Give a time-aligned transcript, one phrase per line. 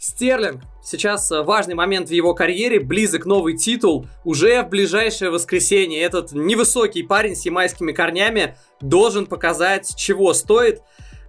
[0.00, 0.62] Стерлинг.
[0.82, 4.06] Сейчас э, важный момент в его карьере, близок новый титул.
[4.24, 10.80] Уже в ближайшее воскресенье этот невысокий парень с ямайскими корнями должен показать, чего стоит.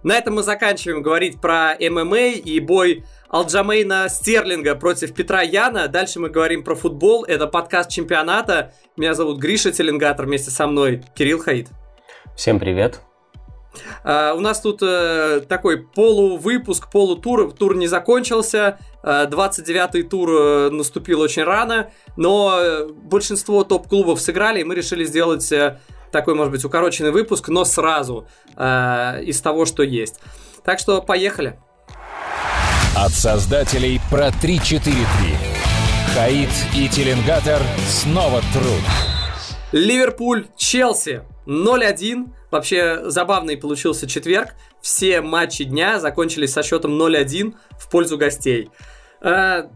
[0.02, 5.86] На этом мы заканчиваем говорить про ММА и бой Алджамейна Стерлинга против Петра Яна.
[5.88, 7.24] Дальше мы говорим про футбол.
[7.24, 8.72] Это подкаст чемпионата.
[8.96, 10.24] Меня зовут Гриша Теленгатор.
[10.24, 11.68] Вместе со мной Кирилл Хаид.
[12.34, 13.02] Всем привет.
[14.04, 17.52] Uh, у нас тут uh, такой полувыпуск, полутур.
[17.52, 18.78] Тур не закончился.
[19.02, 21.90] Uh, 29-й тур uh, наступил очень рано.
[22.16, 25.52] Но большинство топ-клубов сыграли, и мы решили сделать
[26.10, 30.20] такой, может быть, укороченный выпуск, но сразу из того, что есть.
[30.62, 31.58] Так что поехали.
[32.94, 35.52] От создателей про 343.
[36.14, 38.82] Хаид и Теленгатор снова труд.
[39.72, 42.26] Ливерпуль, Челси 0-1.
[42.52, 44.50] Вообще забавный получился четверг.
[44.82, 48.70] Все матчи дня закончились со счетом 0-1 в пользу гостей.
[49.22, 49.68] Э,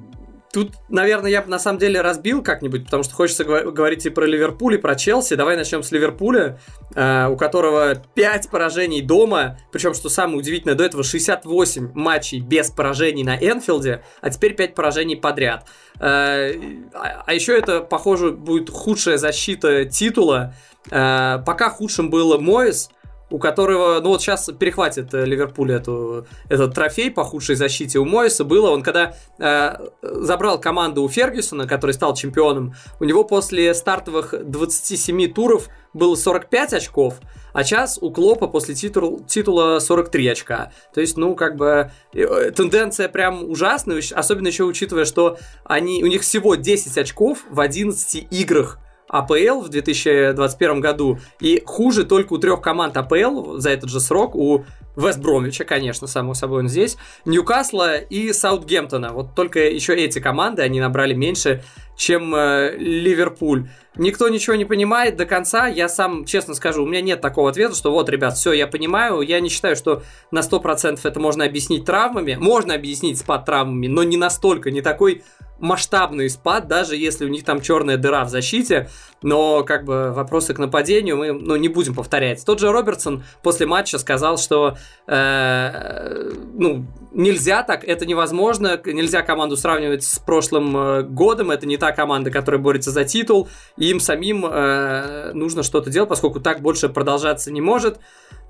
[0.53, 4.27] тут, наверное, я бы на самом деле разбил как-нибудь, потому что хочется говорить и про
[4.27, 5.37] Ливерпуль, и про Челси.
[5.37, 6.61] Давай начнем с Ливерпуля,
[6.95, 12.71] э, у которого 5 поражений дома, причем, что самое удивительное, до этого 68 матчей без
[12.71, 15.67] поражений на Энфилде, а теперь 5 поражений подряд.
[15.99, 16.53] Э,
[16.93, 20.55] а еще это, похоже, будет худшая защита титула,
[20.91, 22.91] Э, пока худшим был Моис,
[23.31, 28.05] у которого, ну вот сейчас перехватит э, Ливерпуль эту, этот трофей по худшей защите у
[28.05, 33.75] Моиса было, он когда э, забрал команду у Фергюсона, который стал чемпионом, у него после
[33.75, 37.15] стартовых 27 туров было 45 очков,
[37.53, 40.73] а сейчас у Клопа после титул, титула 43 очка.
[40.95, 46.07] То есть, ну, как бы, э, тенденция прям ужасная, особенно еще учитывая, что они, у
[46.07, 52.39] них всего 10 очков в 11 играх АПЛ в 2021 году, и хуже только у
[52.39, 54.65] трех команд АПЛ за этот же срок, у
[54.97, 59.13] Вест Бромвича, конечно, само собой он здесь, Ньюкасла и Саутгемптона.
[59.13, 61.63] Вот только еще эти команды, они набрали меньше,
[61.97, 63.69] чем э, Ливерпуль.
[63.97, 65.67] Никто ничего не понимает до конца.
[65.67, 69.21] Я сам, честно скажу, у меня нет такого ответа, что вот, ребят, все, я понимаю.
[69.21, 72.37] Я не считаю, что на 100% это можно объяснить травмами.
[72.39, 75.23] Можно объяснить спад травмами, но не настолько, не такой
[75.59, 78.89] масштабный спад, даже если у них там черная дыра в защите,
[79.23, 82.45] но как бы вопросы к нападению мы ну, не будем повторять.
[82.45, 89.57] Тот же Робертсон после матча сказал, что э, ну, нельзя так, это невозможно, нельзя команду
[89.57, 94.01] сравнивать с прошлым э, годом, это не та команда, которая борется за титул, и им
[94.01, 97.99] самим э, нужно что-то делать, поскольку так больше продолжаться не может.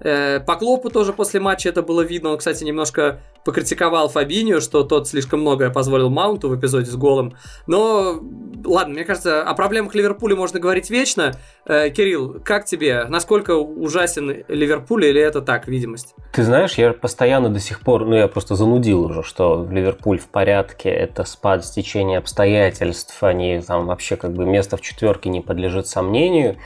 [0.00, 2.30] Э, по Клопу тоже после матча это было видно.
[2.30, 7.36] Он, кстати, немножко покритиковал Фабинию, что тот слишком многое позволил Маунту в эпизоде с голом.
[7.66, 8.20] Но,
[8.64, 11.32] ладно, мне кажется, о проблемах Ливерпуля можно говорить вечно.
[11.64, 13.04] Э, Кирилл, как тебе?
[13.08, 16.14] Насколько ужасен Ливерпуль или это так, видимость?
[16.32, 20.26] Ты знаешь, я постоянно до сих пор, ну я просто занудил уже, что Ливерпуль в
[20.26, 25.40] порядке, это спад с течения обстоятельств, они там вообще как бы место в четверке не
[25.40, 26.56] подлежит сомнению.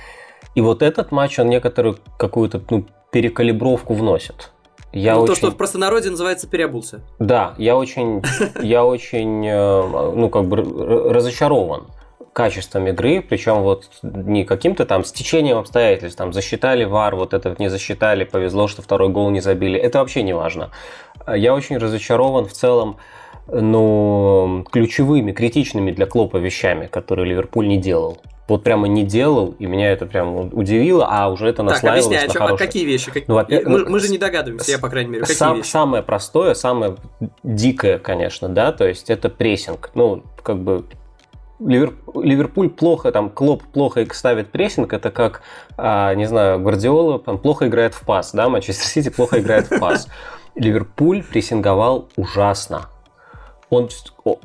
[0.55, 4.51] И вот этот матч, он некоторую какую-то ну, перекалибровку вносит.
[4.93, 5.35] Я ну, очень...
[5.35, 7.01] То, что в простонародье называется переобулся.
[7.19, 8.23] Да, я очень,
[8.63, 10.57] я очень, э, ну, как бы
[11.13, 11.87] разочарован
[12.33, 17.69] качеством игры, причем вот не каким-то там стечением обстоятельств, там засчитали вар, вот это не
[17.69, 20.71] засчитали, повезло, что второй гол не забили, это вообще не важно.
[21.27, 22.99] Я очень разочарован в целом,
[23.53, 28.19] ну, ключевыми, критичными для Клопа вещами, которые Ливерпуль не делал
[28.51, 32.27] вот прямо не делал, и меня это прям удивило, а уже это наслаивалось так, объясняй,
[32.27, 32.57] на хорошее.
[32.57, 33.11] А какие вещи?
[33.13, 33.29] Как...
[33.29, 35.69] Ну, мы, мы же не догадываемся, я, по крайней мере, какие сам, вещи?
[35.69, 36.97] Самое простое, самое
[37.45, 39.91] дикое, конечно, да, то есть это прессинг.
[39.95, 40.85] Ну, как бы
[41.61, 45.43] Ливерпуль плохо, там, Клоп плохо ставит прессинг, это как,
[45.77, 49.79] а, не знаю, Гвардиола там, плохо играет в пас, да, Манчестер Сити плохо играет в
[49.79, 50.09] пас.
[50.57, 52.89] Ливерпуль прессинговал ужасно.
[53.71, 53.89] Он,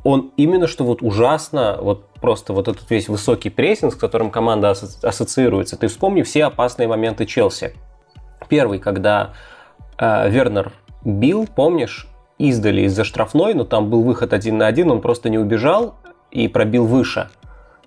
[0.03, 4.71] он именно что вот ужасно, вот просто вот этот весь высокий прессинг, с которым команда
[4.71, 5.77] ассоциируется.
[5.77, 7.73] Ты вспомни все опасные моменты Челси.
[8.47, 9.33] Первый, когда
[9.97, 10.71] э, Вернер
[11.03, 15.39] бил, помнишь, издали из-за штрафной, но там был выход один на один, он просто не
[15.39, 15.95] убежал
[16.31, 17.29] и пробил выше.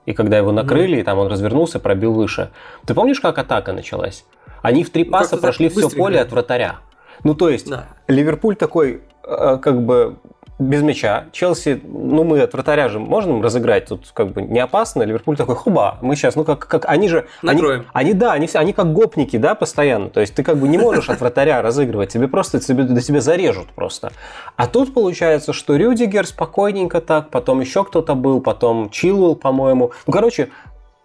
[0.07, 1.01] И когда его накрыли, mm-hmm.
[1.01, 2.51] и там он развернулся, пробил выше.
[2.87, 4.25] Ты помнишь, как атака началась?
[4.63, 6.77] Они в три ну, паса прошли все поле от вратаря.
[7.25, 7.87] Ну, то есть, да.
[8.07, 10.17] Ливерпуль такой, э, как бы,
[10.59, 11.27] без мяча.
[11.33, 15.03] Челси, ну мы от вратаря же можем разыграть, тут как бы не опасно.
[15.03, 17.87] Ливерпуль такой, хуба, мы сейчас, ну как, как они же, Накроем.
[17.93, 20.11] они, они да, они, они как гопники, да, постоянно.
[20.11, 23.21] То есть ты как бы не можешь от вратаря разыгрывать, тебе просто тебе, до тебя
[23.21, 24.13] зарежут просто.
[24.57, 29.93] А тут получается, что Рюдигер спокойненько так, потом еще кто-то был, потом Чилуэлл, по-моему.
[30.07, 30.51] Ну, короче,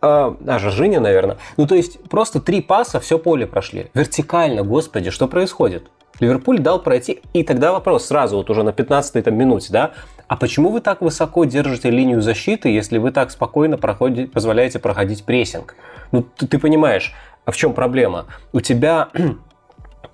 [0.02, 1.38] а, а Женя, наверное.
[1.56, 3.90] Ну, то есть, просто три паса, все поле прошли.
[3.94, 5.90] Вертикально, господи, что происходит?
[6.20, 9.92] Ливерпуль дал пройти, и тогда вопрос сразу, вот уже на 15-й там, минуте, да,
[10.28, 15.24] а почему вы так высоко держите линию защиты, если вы так спокойно проходите, позволяете проходить
[15.24, 15.76] прессинг?
[16.12, 17.14] Ну, ты, ты понимаешь,
[17.46, 18.26] а в чем проблема?
[18.52, 19.10] У тебя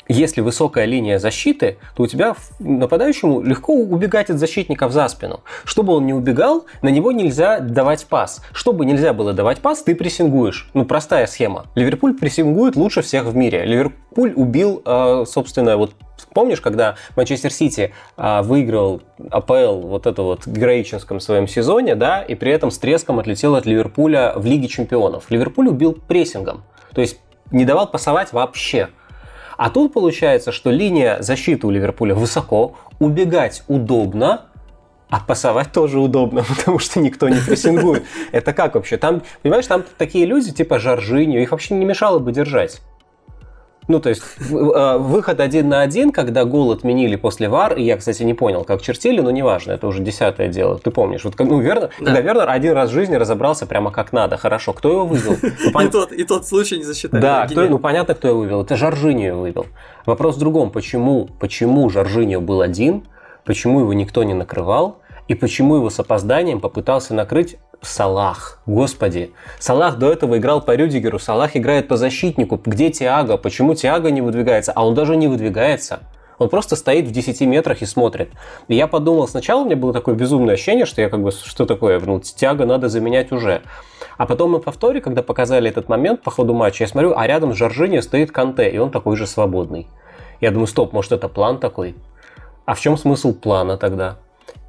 [0.09, 5.41] если высокая линия защиты, то у тебя нападающему легко убегать от защитников за спину.
[5.63, 8.41] Чтобы он не убегал, на него нельзя давать пас.
[8.51, 10.69] Чтобы нельзя было давать пас, ты прессингуешь.
[10.73, 11.67] Ну, простая схема.
[11.75, 13.63] Ливерпуль прессингует лучше всех в мире.
[13.65, 15.91] Ливерпуль убил, а, собственно, вот
[16.33, 19.01] Помнишь, когда Манчестер Сити а, выиграл
[19.31, 23.55] АПЛ вот это вот в героическом своем сезоне, да, и при этом с треском отлетел
[23.55, 25.31] от Ливерпуля в Лиге Чемпионов.
[25.31, 26.63] Ливерпуль убил прессингом.
[26.93, 27.19] То есть
[27.51, 28.89] не давал пасовать вообще.
[29.59, 34.45] А тут получается, что линия защиты у Ливерпуля высоко, убегать удобно,
[35.09, 38.05] а пасовать тоже удобно, потому что никто не прессингует.
[38.31, 38.95] Это как вообще?
[38.95, 42.79] Там, понимаешь, там такие люди типа Жоржиньо, их вообще не мешало бы держать.
[43.89, 47.97] Ну, то есть э, выход один на один, когда гол отменили после ВАР, и я,
[47.97, 50.77] кстати, не понял, как чертили, но неважно, это уже десятое дело.
[50.77, 52.05] Ты помнишь, вот, ну, верно, да.
[52.05, 55.35] когда Вернер один раз в жизни разобрался прямо как надо, хорошо, кто его вывел?
[55.89, 57.19] И, тот, и тот случай не засчитали.
[57.19, 59.65] Да, ну понятно, кто его вывел, это Жоржиньо вывел.
[60.05, 63.07] Вопрос в другом, почему, почему Жоржиньо был один,
[63.43, 68.61] почему его никто не накрывал, и почему его с опозданием попытался накрыть Салах.
[68.65, 69.31] Господи.
[69.59, 72.59] Салах до этого играл по Рюдигеру, Салах играет по защитнику.
[72.65, 73.37] Где Тиаго?
[73.37, 74.73] Почему Тиаго не выдвигается?
[74.75, 75.99] А он даже не выдвигается.
[76.39, 78.31] Он просто стоит в 10 метрах и смотрит.
[78.69, 81.65] И я подумал, сначала у меня было такое безумное ощущение, что я как бы, что
[81.65, 83.61] такое, ну, Тиаго надо заменять уже.
[84.17, 87.53] А потом на повторе, когда показали этот момент по ходу матча, я смотрю, а рядом
[87.53, 89.87] с Жоржини стоит Канте, и он такой же свободный.
[90.41, 91.95] Я думаю, стоп, может это план такой?
[92.65, 94.17] А в чем смысл плана тогда?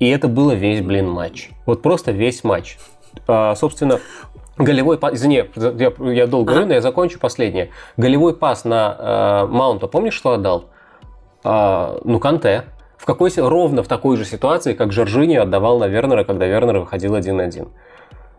[0.01, 1.51] И это было весь, блин, матч.
[1.67, 2.79] Вот просто весь матч.
[3.29, 4.01] А, собственно,
[4.57, 7.71] голевой пас, извини, я, я долго говорю, но я закончу последнее.
[7.99, 10.65] Голевой пас на э, Маунта, помнишь, что отдал?
[11.45, 12.65] Э, ну, Канте.
[12.97, 17.17] В какой ровно в такой же ситуации, как Жоржини отдавал на Вернера, когда Вернер выходил
[17.17, 17.69] 1-1.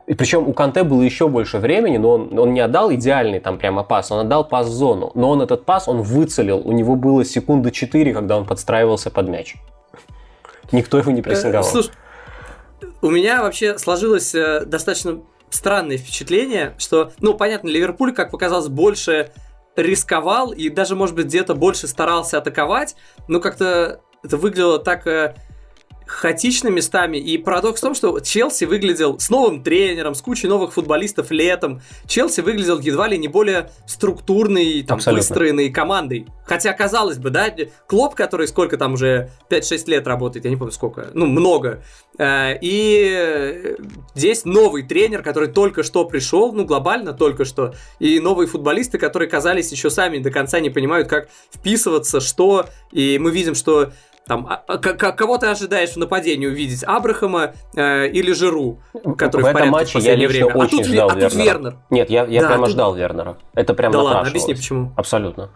[0.07, 3.57] И причем у Канте было еще больше времени, но он, он не отдал идеальный там
[3.57, 5.11] прямо пас, он отдал пас в зону.
[5.13, 6.59] Но он этот пас, он выцелил.
[6.63, 9.55] У него было секунды 4, когда он подстраивался под мяч.
[10.71, 11.67] Никто его не прессинговал.
[11.67, 11.91] Э, слушай,
[13.01, 19.31] у меня вообще сложилось э, достаточно странное впечатление, что, ну, понятно, Ливерпуль, как показалось, больше
[19.75, 22.95] рисковал и даже, может быть, где-то больше старался атаковать,
[23.27, 25.35] но как-то это выглядело так э,
[26.11, 27.17] хаотично местами.
[27.17, 31.81] И парадокс в том, что Челси выглядел с новым тренером, с кучей новых футболистов летом.
[32.05, 35.21] Челси выглядел едва ли не более структурной, там, Абсолютно.
[35.21, 36.27] выстроенной командой.
[36.45, 37.49] Хотя, казалось бы, да,
[37.87, 41.81] Клоп, который сколько там уже 5-6 лет работает, я не помню сколько, ну, много.
[42.17, 43.77] Э, и
[44.13, 47.73] здесь новый тренер, который только что пришел, ну, глобально только что.
[47.99, 52.67] И новые футболисты, которые казались еще сами до конца не понимают, как вписываться, что.
[52.91, 53.93] И мы видим, что
[54.27, 56.83] там, а, а, кого ты ожидаешь в нападении увидеть?
[56.85, 58.79] Абрахама э, или Жиру,
[59.17, 60.55] который в, в этом матче в я лично время?
[60.55, 61.29] очень а тут, ждал а Вернера.
[61.29, 61.75] тут Вернер.
[61.89, 62.73] Нет, я, я да, прямо тут...
[62.73, 63.37] ждал Вернера.
[63.55, 64.93] Это прям Да ладно, объясни почему.
[64.95, 65.49] Абсолютно.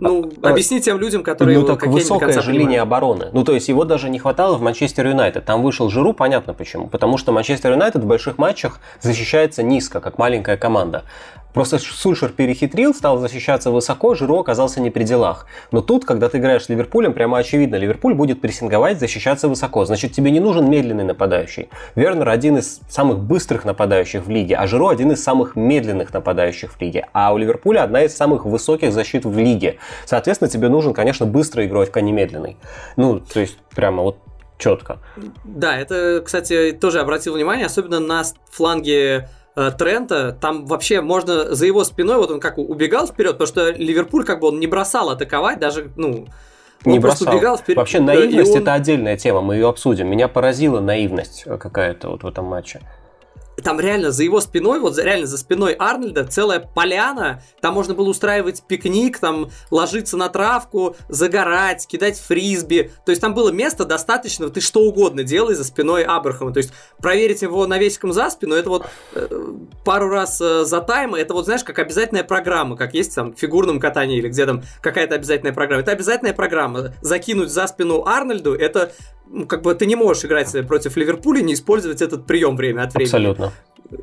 [0.00, 3.28] Ну, а, объясни тем людям, которые Ну, так высокая же линия обороны.
[3.32, 5.44] Ну, то есть, его даже не хватало в Манчестер Юнайтед.
[5.44, 6.88] Там вышел Жиру, понятно почему.
[6.88, 11.04] Потому что Манчестер Юнайтед в больших матчах защищается низко, как маленькая команда.
[11.52, 15.46] Просто Сульшер перехитрил, стал защищаться высоко, Жиро оказался не при делах.
[15.72, 19.84] Но тут, когда ты играешь с Ливерпулем, прямо очевидно, Ливерпуль будет прессинговать, защищаться высоко.
[19.84, 21.68] Значит, тебе не нужен медленный нападающий.
[21.96, 26.72] Вернер один из самых быстрых нападающих в лиге, а Жиро один из самых медленных нападающих
[26.72, 27.08] в лиге.
[27.12, 29.78] А у Ливерпуля одна из самых высоких защит в лиге.
[30.04, 32.56] Соответственно, тебе нужен, конечно, быстрый игрок, а не медленный.
[32.96, 34.18] Ну, то есть, прямо вот
[34.58, 34.98] четко.
[35.44, 41.66] Да, это, кстати, тоже обратил внимание, особенно на фланге Э, Трента, там вообще можно за
[41.66, 45.10] его спиной, вот он как убегал вперед, потому что Ливерпуль как бы он не бросал
[45.10, 46.28] атаковать, даже, ну,
[46.84, 47.34] он не бросал.
[47.34, 47.76] убегал вперед.
[47.76, 48.62] Вообще наивность он...
[48.62, 50.08] это отдельная тема, мы ее обсудим.
[50.08, 52.80] Меня поразила наивность какая-то вот в этом матче
[53.60, 58.08] там реально за его спиной, вот реально за спиной Арнольда целая поляна, там можно было
[58.08, 64.50] устраивать пикник, там ложиться на травку, загорать, кидать фрисби, то есть там было место достаточно,
[64.50, 68.68] ты что угодно делай за спиной Абрахама, то есть проверить его навесиком за спину, это
[68.68, 69.28] вот э,
[69.84, 73.38] пару раз э, за тайм, это вот знаешь, как обязательная программа, как есть там в
[73.38, 78.54] фигурном катании или где там какая-то обязательная программа, это обязательная программа, закинуть за спину Арнольду,
[78.54, 78.92] это
[79.48, 83.08] как бы ты не можешь играть против Ливерпуля не использовать этот прием время от времени.
[83.08, 83.52] Абсолютно.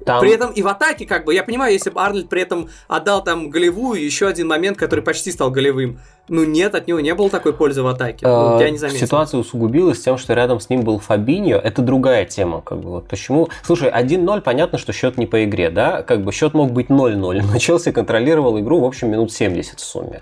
[0.05, 0.19] Там...
[0.19, 3.23] При этом и в атаке, как бы, я понимаю, если бы Арнольд при этом отдал
[3.23, 5.99] там голевую, еще один момент, который почти стал голевым.
[6.27, 8.27] Ну нет, от него не было такой пользы в атаке.
[8.27, 8.99] Ну, я не заметил.
[8.99, 11.57] Ситуация усугубилась тем, что рядом с ним был Фабиньо.
[11.57, 12.61] Это другая тема.
[12.61, 13.47] Как бы, вот почему...
[13.63, 16.03] Слушай, 1-0, понятно, что счет не по игре, да?
[16.03, 19.83] Как бы счет мог быть 0-0, но Челси контролировал игру, в общем, минут 70 в
[19.83, 20.21] сумме.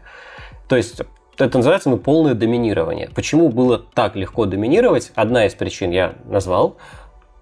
[0.68, 1.02] То есть
[1.38, 3.10] это называется ну, полное доминирование.
[3.14, 5.12] Почему было так легко доминировать?
[5.16, 6.78] Одна из причин я назвал.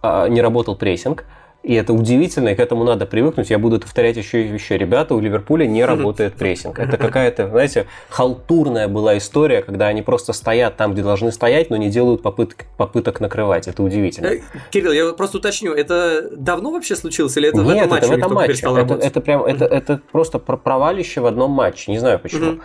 [0.02, 1.26] А, не работал прессинг.
[1.64, 3.50] И это удивительно, и к этому надо привыкнуть.
[3.50, 4.78] Я буду повторять еще и еще.
[4.78, 6.78] Ребята, у Ливерпуля не работает прессинг.
[6.78, 11.78] Это какая-то, знаете, халтурная была история, когда они просто стоят там, где должны стоять, но
[11.78, 13.70] не делают попыток, попыток накрывать.
[13.70, 14.28] Это удивительно.
[14.28, 14.42] Э,
[14.72, 18.06] Кирилл, я просто уточню, это давно вообще случилось или это Нет, в этом матче?
[18.06, 18.54] это в этом матче.
[18.54, 21.92] Это, это, прям, это, это просто провалище в одном матче.
[21.92, 22.60] Не знаю почему.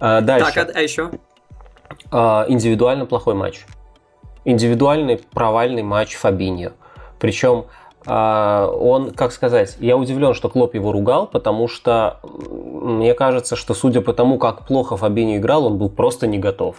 [0.00, 0.52] А, дальше.
[0.54, 1.10] Так, а, а еще?
[2.12, 3.64] А, индивидуально плохой матч.
[4.44, 6.72] Индивидуальный провальный матч Фабиньо.
[7.18, 7.66] Причем
[8.06, 14.00] он, как сказать, я удивлен, что Клоп его ругал, потому что мне кажется, что судя
[14.00, 16.76] по тому, как плохо Фабини играл, он был просто не готов.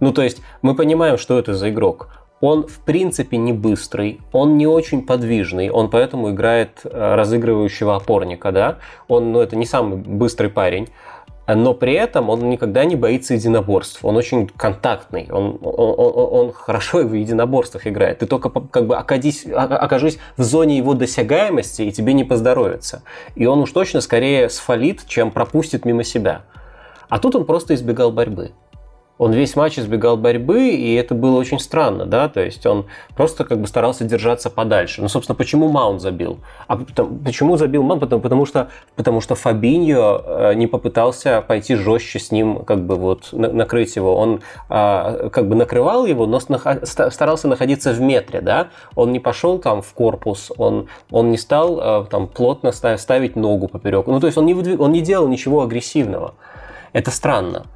[0.00, 2.08] Ну, то есть, мы понимаем, что это за игрок.
[2.40, 8.52] Он, в принципе, не быстрый, он не очень подвижный, он поэтому играет э, разыгрывающего опорника,
[8.52, 8.78] да.
[9.08, 10.88] Он, ну, это не самый быстрый парень
[11.46, 14.04] но при этом он никогда не боится единоборств.
[14.04, 16.12] Он очень контактный, он, он, он,
[16.46, 18.20] он хорошо в единоборствах играет.
[18.20, 23.02] Ты только как бы окажись, окажись в зоне его досягаемости, и тебе не поздоровится.
[23.34, 26.42] И он уж точно скорее сфалит, чем пропустит мимо себя.
[27.08, 28.52] А тут он просто избегал борьбы
[29.16, 33.44] он весь матч избегал борьбы, и это было очень странно, да, то есть он просто
[33.44, 35.02] как бы старался держаться подальше.
[35.02, 36.38] Ну, собственно, почему Маунт забил?
[36.66, 38.00] А почему забил Маунт?
[38.00, 42.96] Потому, потому, что, потому что Фабиньо э, не попытался пойти жестче с ним, как бы
[42.96, 44.16] вот накрыть его.
[44.16, 49.58] Он а, как бы накрывал его, но старался находиться в метре, да, он не пошел
[49.58, 54.06] там в корпус, он, он не стал э, там плотно ставить ногу поперек.
[54.08, 56.34] Ну, то есть он не, выдвиг, он не делал ничего агрессивного.
[56.92, 57.66] Это странно.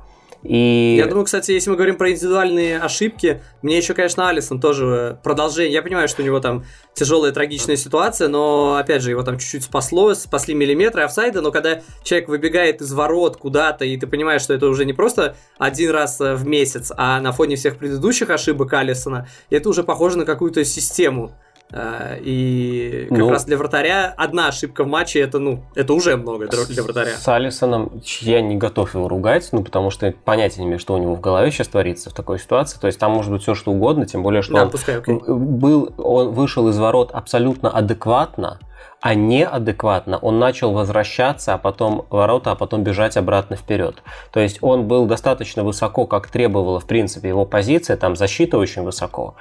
[0.43, 0.97] И...
[0.97, 5.73] Я думаю, кстати, если мы говорим про индивидуальные ошибки, мне еще, конечно, Алисон тоже продолжение.
[5.73, 6.65] Я понимаю, что у него там
[6.95, 11.81] тяжелая трагичная ситуация, но, опять же, его там чуть-чуть спасло, спасли миллиметры офсайда, но когда
[12.05, 16.21] человек выбегает из ворот куда-то, и ты понимаешь, что это уже не просто один раз
[16.21, 21.33] в месяц, а на фоне всех предыдущих ошибок Алисона, это уже похоже на какую-то систему.
[21.71, 26.17] А, и как ну, раз для вратаря одна ошибка в матче это, ну, это уже
[26.17, 27.11] много для вратаря.
[27.11, 30.99] С Алисоном я не готов его ругать, ну, потому что понятия не имею, что у
[30.99, 32.79] него в голове сейчас творится в такой ситуации.
[32.79, 35.21] То есть там может быть все что угодно, тем более, что да, он, пускай, окей.
[35.27, 38.59] был, он вышел из ворот абсолютно адекватно,
[39.01, 44.03] а неадекватно он начал возвращаться, а потом ворота, а потом бежать обратно вперед.
[44.33, 48.83] То есть он был достаточно высоко, как требовала в принципе его позиция, там защита очень
[48.83, 49.37] высоко,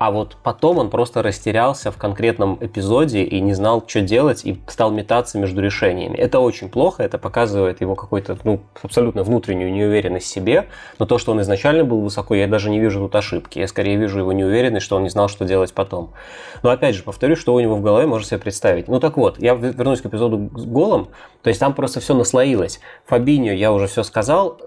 [0.00, 4.58] а вот потом он просто растерялся в конкретном эпизоде и не знал, что делать, и
[4.66, 6.16] стал метаться между решениями.
[6.16, 10.68] Это очень плохо, это показывает его какой-то, ну, абсолютно внутреннюю неуверенность в себе,
[10.98, 13.58] но то, что он изначально был высоко, я даже не вижу тут ошибки.
[13.58, 16.14] Я скорее вижу его неуверенность, что он не знал, что делать потом.
[16.62, 18.79] Но опять же, повторю, что у него в голове можно себе представить.
[18.88, 21.08] Ну так вот, я вернусь к эпизоду с голом,
[21.42, 22.80] то есть там просто все наслоилось.
[23.06, 24.58] Фабиньо, я уже все сказал,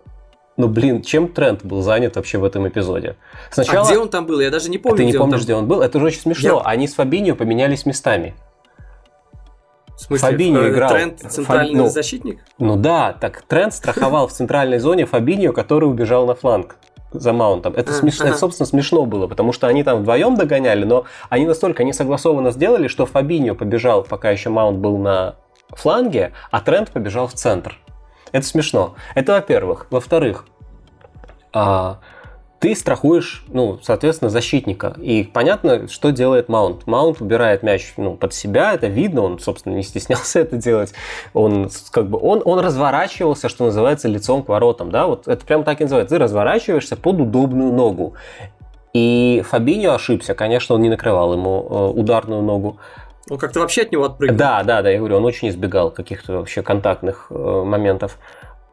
[0.56, 3.16] ну, блин, чем тренд был занят вообще в этом эпизоде?
[3.50, 3.88] Сначала...
[3.88, 4.40] А где он там был?
[4.40, 4.96] Я даже не помню.
[4.96, 5.46] А ты не помнишь, там...
[5.46, 5.82] где он был?
[5.82, 6.62] Это же очень смешно.
[6.64, 6.70] Я...
[6.70, 8.36] Они с Фабиньо поменялись местами.
[9.96, 10.92] В смысле, Фабиньо э, играл.
[10.92, 11.84] Тренд центральный Фаб...
[11.84, 12.40] ну, защитник?
[12.60, 16.78] Ну да, так тренд страховал в центральной зоне Фабиньо, который убежал на фланг
[17.14, 17.74] за маунтом.
[17.76, 21.84] Это, смешно, это, собственно, смешно было, потому что они там вдвоем догоняли, но они настолько
[21.84, 25.36] несогласованно сделали, что Фабиньо побежал, пока еще маунт был на
[25.70, 27.78] фланге, а тренд побежал в центр.
[28.32, 28.96] Это смешно.
[29.16, 29.88] Это во-первых.
[29.92, 30.46] Во-вторых,
[31.54, 32.00] а,
[32.64, 34.96] ты страхуешь, ну, соответственно, защитника.
[35.02, 36.88] И понятно, что делает Маунт.
[36.88, 40.94] Маунт убирает мяч ну, под себя, это видно, он, собственно, не стеснялся это делать.
[41.34, 44.92] Он, как бы, он, он разворачивался, что называется, лицом к воротам.
[44.92, 45.08] Да?
[45.08, 46.16] Вот это прям так и называется.
[46.16, 48.14] Ты разворачиваешься под удобную ногу.
[48.94, 52.78] И Фабиньо ошибся, конечно, он не накрывал ему э, ударную ногу.
[53.30, 54.38] Он как-то вообще от него отпрыгнул.
[54.38, 58.18] Да, да, да, я говорю, он очень избегал каких-то вообще контактных э, моментов.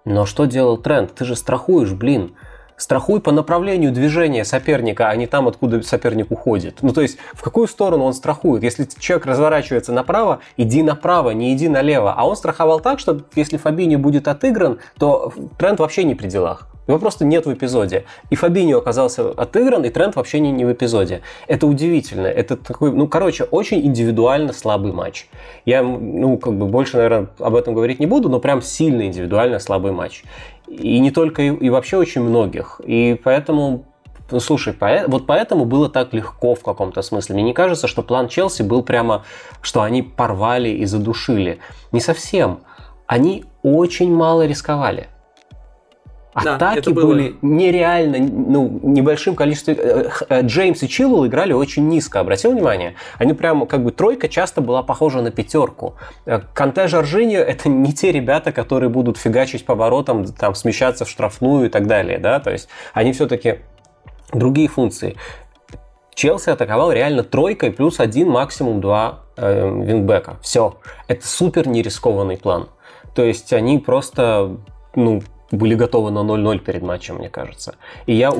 [0.04, 1.12] Но что делал тренд?
[1.12, 2.36] Ты же страхуешь, блин.
[2.80, 6.78] Страхуй по направлению движения соперника, а не там, откуда соперник уходит.
[6.80, 8.62] Ну, то есть, в какую сторону он страхует?
[8.62, 12.14] Если человек разворачивается направо, иди направо, не иди налево.
[12.16, 16.70] А он страховал так, что если Фабини будет отыгран, то тренд вообще не при делах.
[16.90, 18.04] Его просто нет в эпизоде.
[18.30, 21.20] И Фабиньо оказался отыгран, и тренд вообще не, не в эпизоде.
[21.46, 22.26] Это удивительно.
[22.26, 25.28] Это такой, ну, короче, очень индивидуально слабый матч.
[25.64, 29.60] Я, ну, как бы больше, наверное, об этом говорить не буду, но прям сильно индивидуально
[29.60, 30.24] слабый матч.
[30.70, 32.80] И не только, и, вообще очень многих.
[32.84, 33.84] И поэтому
[34.30, 37.34] ну, слушай, по, вот поэтому было так легко в каком-то смысле.
[37.34, 39.24] Мне не кажется, что план Челси был прямо,
[39.60, 41.58] что они порвали и задушили.
[41.90, 42.60] Не совсем.
[43.06, 45.08] Они очень мало рисковали.
[46.44, 47.06] Атаки да, было...
[47.06, 49.76] были нереально, ну, небольшим количеством...
[49.78, 52.94] Э, э, Джеймс и Чилвелл играли очень низко, обратил внимание?
[53.18, 55.94] Они прям, как бы, тройка часто была похожа на пятерку.
[56.26, 61.08] Э, Канте Жоржиньо– это не те ребята, которые будут фигачить по воротам, там, смещаться в
[61.08, 63.58] штрафную и так далее, да, то есть они все-таки
[64.32, 65.16] другие функции.
[66.14, 70.36] Челси атаковал реально тройкой плюс один, максимум два э, вингбека.
[70.42, 70.76] Все.
[71.08, 72.68] Это супер нерискованный план.
[73.14, 74.56] То есть они просто,
[74.94, 77.74] ну, были готовы на 0-0 перед матчем, мне кажется.
[78.06, 78.32] И я...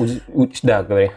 [0.63, 1.11] Да, говори.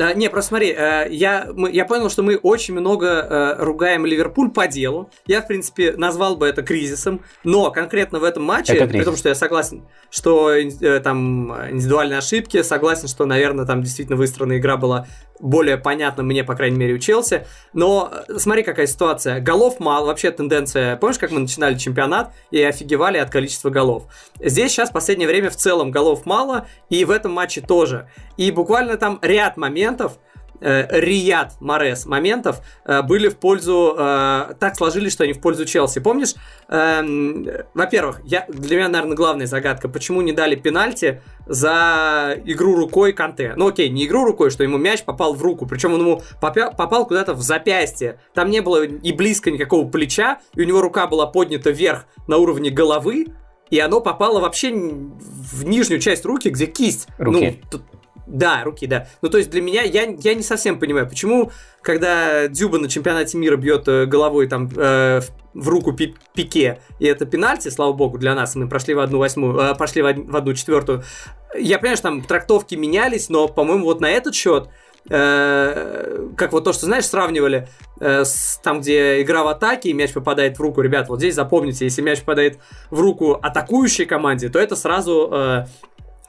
[0.00, 4.06] А, не, просто смотри, э, я, мы, я понял, что мы очень много э, ругаем
[4.06, 5.10] Ливерпуль по делу.
[5.26, 9.28] Я, в принципе, назвал бы это кризисом, но конкретно в этом матче, при том, что
[9.28, 15.06] я согласен, что э, там индивидуальные ошибки, согласен, что, наверное, там действительно выстроена игра была
[15.40, 17.46] более понятно мне, по крайней мере, у Челси.
[17.72, 19.40] Но смотри, какая ситуация.
[19.40, 20.96] Голов мало, вообще тенденция.
[20.96, 24.06] Помнишь, как мы начинали чемпионат и офигевали от количества голов?
[24.40, 28.08] Здесь сейчас в последнее время в целом голов мало, и в этом матче тоже.
[28.36, 29.87] И буквально там ряд моментов,
[30.60, 35.64] э, Рият Морес моментов э, были в пользу, э, так сложились, что они в пользу
[35.64, 36.00] Челси.
[36.00, 36.34] Помнишь,
[36.68, 43.12] э, во-первых, я, для меня, наверное, главная загадка, почему не дали пенальти за игру рукой
[43.12, 43.54] Канте.
[43.56, 47.06] Ну окей, не игру рукой, что ему мяч попал в руку, причем он ему попал
[47.06, 48.20] куда-то в запястье.
[48.34, 52.36] Там не было и близко никакого плеча, и у него рука была поднята вверх на
[52.36, 53.28] уровне головы,
[53.70, 57.06] и оно попало вообще в нижнюю часть руки, где кисть.
[57.18, 57.62] Руки.
[57.70, 57.80] Ну,
[58.28, 59.08] да, руки, да.
[59.22, 61.50] Ну, то есть для меня, я, я не совсем понимаю, почему,
[61.82, 65.20] когда Дюба на чемпионате мира бьет э, головой там э,
[65.54, 69.18] в руку пи пике, и это пенальти, слава богу, для нас, мы прошли в одну
[69.18, 71.02] восьмую, э, прошли в, од в одну четвертую.
[71.58, 74.68] Я понимаю, что там трактовки менялись, но, по-моему, вот на этот счет
[75.08, 77.68] э, как вот то, что, знаешь, сравнивали
[78.00, 80.82] э, с, там, где игра в атаке, и мяч попадает в руку.
[80.82, 82.58] Ребят, вот здесь запомните, если мяч попадает
[82.90, 85.66] в руку атакующей команде, то это сразу э,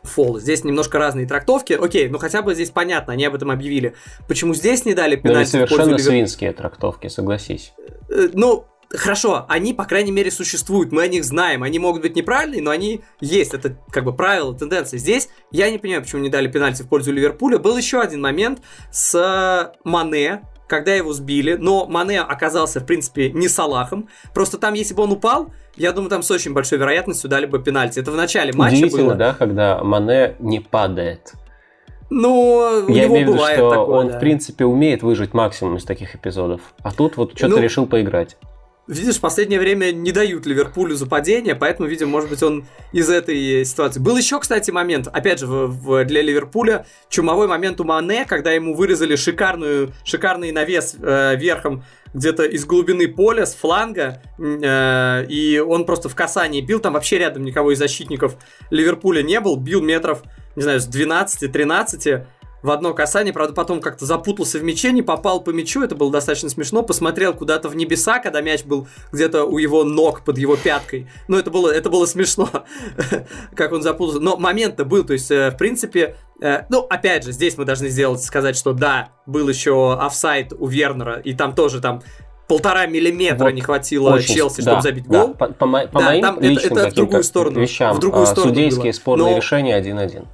[0.03, 0.39] фол.
[0.39, 1.73] Здесь немножко разные трактовки.
[1.73, 3.95] Окей, ну хотя бы здесь понятно, они об этом объявили.
[4.27, 5.55] Почему здесь не дали пенальти?
[5.57, 6.01] Ну, совершенно Ливер...
[6.01, 7.73] свинские трактовки, согласись.
[8.09, 11.63] Э, ну, хорошо, они, по крайней мере, существуют, мы о них знаем.
[11.63, 13.53] Они могут быть неправильные, но они есть.
[13.53, 14.97] Это как бы правило, тенденция.
[14.97, 17.57] Здесь я не понимаю, почему не дали пенальти в пользу Ливерпуля.
[17.57, 23.49] Был еще один момент с Мане, когда его сбили, но Мане оказался, в принципе, не
[23.49, 24.07] Салахом.
[24.33, 27.59] Просто там, если бы он упал, я думаю, там с очень большой вероятностью дали бы
[27.61, 27.99] пенальти.
[27.99, 29.15] Это в начале матча Удивительно, было.
[29.15, 31.33] да, когда Мане не падает.
[32.11, 34.17] Ну, у Я него имею в виду, что такое, он, да.
[34.17, 36.61] в принципе, умеет выжить максимум из таких эпизодов.
[36.81, 38.35] А тут вот что-то Ну, решил поиграть.
[38.89, 43.07] Видишь, в последнее время не дают Ливерпулю за падение, поэтому, видимо, может быть, он из
[43.07, 43.99] этой ситуации.
[43.99, 48.51] Был еще, кстати, момент, опять же, в, в- для Ливерпуля, чумовой момент у Мане, когда
[48.51, 51.83] ему вырезали шикарную, шикарный навес э, верхом
[52.15, 57.19] где-то из глубины поля, с фланга, э, и он просто в касании бил, там вообще
[57.19, 58.37] рядом никого из защитников
[58.71, 60.23] Ливерпуля не был, бил метров,
[60.55, 62.25] не знаю, с 12-13,
[62.61, 66.11] в одно касание, правда, потом как-то запутался в мяче, не попал по мячу, это было
[66.11, 70.55] достаточно смешно, посмотрел куда-то в небеса, когда мяч был где-то у его ног, под его
[70.55, 71.07] пяткой.
[71.27, 72.49] Ну, это было, это было смешно,
[73.55, 74.19] как он запутался.
[74.19, 77.89] Но момент-то был, то есть, э, в принципе, э, ну, опять же, здесь мы должны
[77.89, 82.01] сделать, сказать, что да, был еще офсайд у Вернера, и там тоже там
[82.47, 85.25] полтора миллиметра Вот не хватило Очень- Челси, да, чтобы забить да.
[85.25, 85.33] гол.
[85.35, 87.99] По, по по Да, моим там это- личным это в каким-то другую сторону, вещам, в
[87.99, 88.91] другую а, сторону судейские было.
[88.91, 90.25] спорные Но- решения 1-1.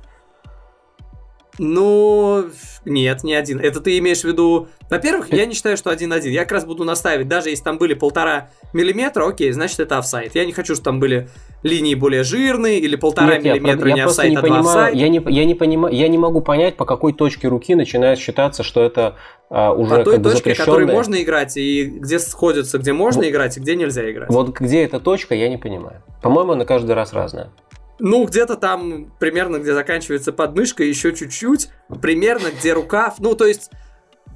[1.58, 2.46] Ну,
[2.86, 3.60] нет, не один.
[3.60, 4.68] Это ты имеешь в виду...
[4.90, 6.30] Во-первых, я не считаю, что 1-1.
[6.30, 10.36] Я как раз буду настаивать, даже если там были полтора миллиметра, окей, значит это офсайд.
[10.36, 11.30] Я не хочу, чтобы там были
[11.64, 14.96] линии более жирные или полтора Нет, миллиметра я не офсайд, не а два понимаю, офсайд.
[14.96, 18.62] я не, я не понимаю, я не могу понять, по какой точке руки начинает считаться,
[18.62, 19.16] что это
[19.50, 23.22] а, уже По той как бы точке, которой можно играть, и где сходятся, где можно
[23.22, 23.30] Вот.
[23.30, 24.30] играть, и где нельзя играть.
[24.30, 26.04] Вот где эта точка, я не понимаю.
[26.22, 27.50] По-моему, она каждый раз разная.
[28.00, 31.70] Ну, где-то там, примерно, где заканчивается подмышка, еще чуть-чуть,
[32.02, 33.72] примерно, где рукав, ну, то есть,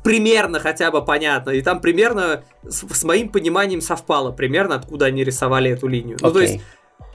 [0.04, 5.24] примерно хотя бы понятно, и там примерно с, с моим пониманием совпало, примерно, откуда они
[5.24, 6.18] рисовали эту линию.
[6.22, 6.62] Ну, то есть,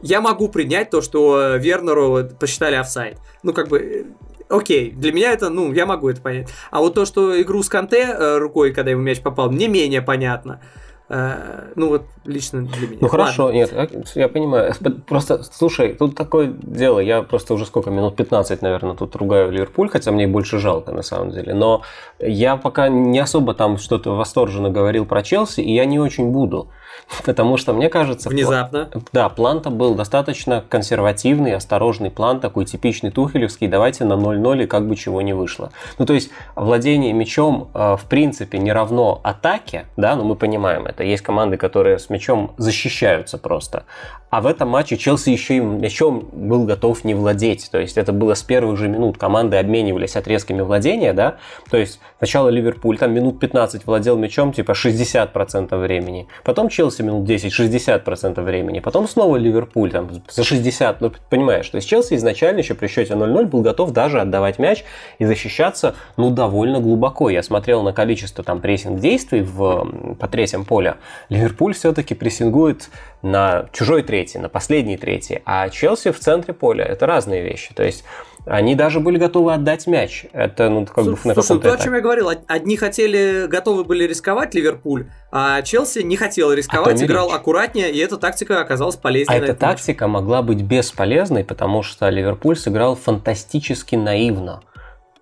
[0.03, 3.19] я могу принять то, что Вернеру посчитали офсайд.
[3.43, 4.05] Ну, как бы, э,
[4.51, 6.51] окей, для меня это, ну, я могу это понять.
[6.71, 10.03] А вот то, что игру с Канте э, рукой, когда ему мяч попал, не менее
[10.03, 10.61] понятно.
[11.09, 12.99] Э, ну, вот лично для меня.
[13.03, 13.57] Ну хорошо, Ладно.
[13.57, 14.73] нет, э, я понимаю.
[15.07, 19.91] Просто, слушай, тут такое дело, я просто уже сколько, минут 15, наверное, тут ругаю Ливерпуль,
[19.91, 21.53] хотя мне больше жалко на самом деле.
[21.53, 21.83] Но
[22.19, 26.69] я пока не особо там что-то восторженно говорил про Челси, и я не очень буду.
[27.25, 28.29] Потому что мне кажется...
[28.29, 28.89] Внезапно.
[29.13, 34.89] Да, план-то был достаточно консервативный, осторожный план, такой типичный тухелевский, давайте на 0-0 и как
[34.89, 35.71] бы чего не вышло.
[35.99, 40.87] Ну, то есть, владение мячом, э, в принципе, не равно атаке, да, ну, мы понимаем
[40.87, 40.94] это.
[41.03, 43.85] Есть команды, которые с мячом защищаются просто.
[44.31, 47.69] А в этом матче Челси еще и мячом был готов не владеть.
[47.71, 49.17] То есть это было с первых же минут.
[49.17, 51.37] Команды обменивались отрезками владения, да.
[51.71, 56.27] То есть сначала Ливерпуль там минут 15 владел мячом, типа 60% времени.
[56.43, 58.81] Потом Челси минут 10, 60% времени.
[58.81, 61.69] Потом снова Ливерпуль там за 60, ну понимаешь.
[61.69, 64.85] То есть Челси изначально еще при счете 0-0 был готов даже отдавать мяч
[65.19, 67.31] и защищаться, ну, довольно глубоко.
[67.31, 70.84] Я смотрел на количество там прессинг-действий в, по третьем поле.
[71.29, 72.91] Ливерпуль все-таки прессингует
[73.23, 76.85] на чужой третий, на последний третий, а Челси в центре поля.
[76.85, 77.73] Это разные вещи.
[77.75, 78.05] То есть
[78.47, 80.27] они даже были готовы отдать мяч.
[80.33, 83.85] Это, ну, как слушай, бы на Слушай, то, о чем я говорил, одни хотели, готовы
[83.85, 87.37] были рисковать Ливерпуль, а Челси не хотел рисковать, а играл речь.
[87.37, 89.41] аккуратнее, и эта тактика оказалась полезнее.
[89.41, 90.15] А эта тактика матч.
[90.15, 94.63] могла быть бесполезной, потому что Ливерпуль сыграл фантастически наивно.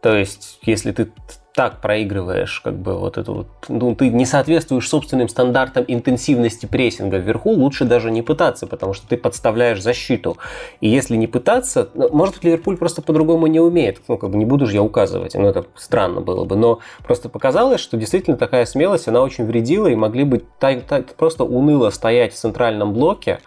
[0.00, 1.12] То есть, если ты
[1.54, 7.18] так проигрываешь, как бы вот эту вот, ну, ты не соответствуешь собственным стандартам интенсивности прессинга
[7.18, 10.38] вверху, лучше даже не пытаться, потому что ты подставляешь защиту.
[10.80, 14.46] И если не пытаться, ну, может Ливерпуль просто по-другому не умеет, ну, как бы не
[14.46, 18.64] буду же я указывать, ну, это странно было бы, но просто показалось, что действительно такая
[18.64, 23.40] смелость, она очень вредила, и могли быть так, так, просто уныло стоять в центральном блоке,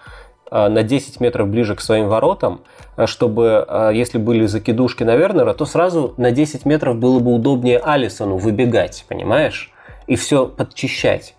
[0.51, 2.61] а, на 10 метров ближе к своим воротам,
[3.05, 7.79] чтобы, а, если были закидушки на Вернера, то сразу на 10 метров было бы удобнее
[7.79, 9.71] Алисону выбегать, понимаешь?
[10.07, 11.35] И все подчищать.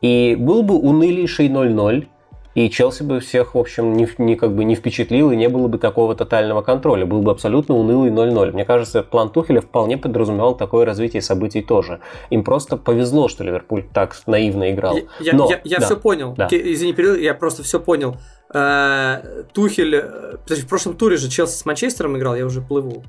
[0.00, 2.06] И был бы унылейший 0-0,
[2.54, 5.68] и Челси бы всех, в общем, не, не, как бы не впечатлил, и не было
[5.68, 7.06] бы такого тотального контроля.
[7.06, 8.52] Был бы абсолютно унылый 0-0.
[8.52, 12.00] Мне кажется, план Тухеля вполне подразумевал такое развитие событий тоже.
[12.28, 14.98] Им просто повезло, что Ливерпуль так наивно играл.
[15.18, 16.34] Я, Но, я, я да, все понял.
[16.36, 16.48] Да.
[16.50, 18.16] Извини, я просто все понял.
[18.54, 19.94] Э, Тухель...
[19.96, 23.04] Э, подожди, в прошлом туре же Челси с Манчестером играл, я уже плыву.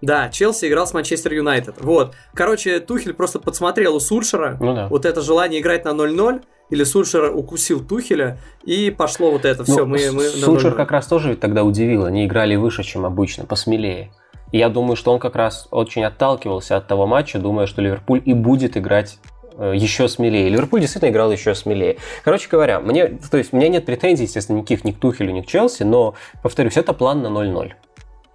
[0.00, 1.76] Да, Челси играл с Манчестер Юнайтед.
[1.80, 2.14] Вот.
[2.34, 4.88] Короче, Тухель просто подсмотрел у Сульшера ну, да.
[4.88, 9.84] вот это желание играть на 0-0, или Сульшер укусил Тухеля, и пошло вот это все.
[9.84, 12.04] Ну, мы, мы Сульшер как раз тоже ведь тогда удивил.
[12.04, 14.10] Они играли выше, чем обычно, посмелее.
[14.52, 18.22] И я думаю, что он как раз очень отталкивался от того матча, думая, что Ливерпуль
[18.24, 19.18] и будет играть
[19.58, 20.48] еще смелее.
[20.48, 21.98] Ливерпуль действительно играл еще смелее.
[22.24, 25.40] Короче говоря, мне, то есть у меня нет претензий, естественно, никаких ни к Тухелю, ни
[25.42, 27.72] к Челси, но, повторюсь, это план на 0-0.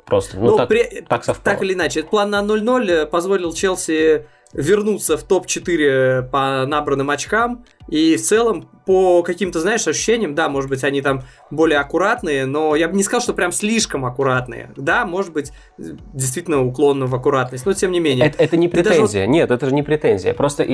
[0.06, 1.02] Просто, ну, ну так, при...
[1.08, 1.56] так совпало.
[1.56, 7.66] Так или иначе, план на 0-0 э, позволил Челси вернуться в топ-4 по набранным очкам.
[7.88, 12.76] И в целом, по каким-то, знаешь, ощущениям, да, может быть, они там более аккуратные, но
[12.76, 14.72] я бы не сказал, что прям слишком аккуратные.
[14.76, 18.28] Да, может быть, действительно уклонно в аккуратность, но тем не менее.
[18.28, 19.28] Это, это не претензия, даже...
[19.28, 20.34] нет, это же не претензия.
[20.34, 20.68] Просто,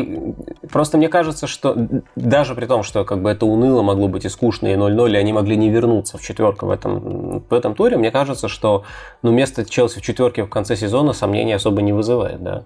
[0.69, 4.29] просто мне кажется, что даже при том, что как бы это уныло могло быть и
[4.29, 7.97] скучно, и 0-0, и они могли не вернуться в четверку в этом, в этом туре,
[7.97, 8.83] мне кажется, что
[9.21, 12.65] ну, место Челси в четверке в конце сезона сомнений особо не вызывает, да.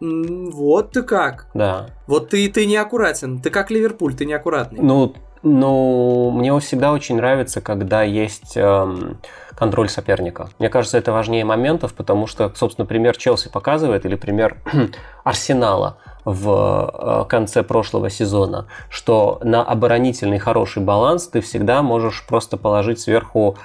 [0.00, 1.46] Вот ты как.
[1.54, 1.86] Да.
[2.06, 3.40] Вот ты, ты неаккуратен.
[3.40, 4.80] Ты как Ливерпуль, ты неаккуратный.
[4.80, 9.18] Ну, ну, мне всегда очень нравится, когда есть эм,
[9.54, 10.50] контроль соперника.
[10.58, 14.58] Мне кажется, это важнее моментов, потому что, собственно, пример Челси показывает, или пример
[15.24, 22.58] Арсенала в э, конце прошлого сезона, что на оборонительный хороший баланс ты всегда можешь просто
[22.58, 23.56] положить сверху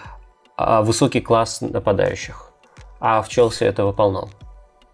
[0.57, 2.51] э, высокий класс нападающих.
[3.01, 4.29] А в Челси этого полно.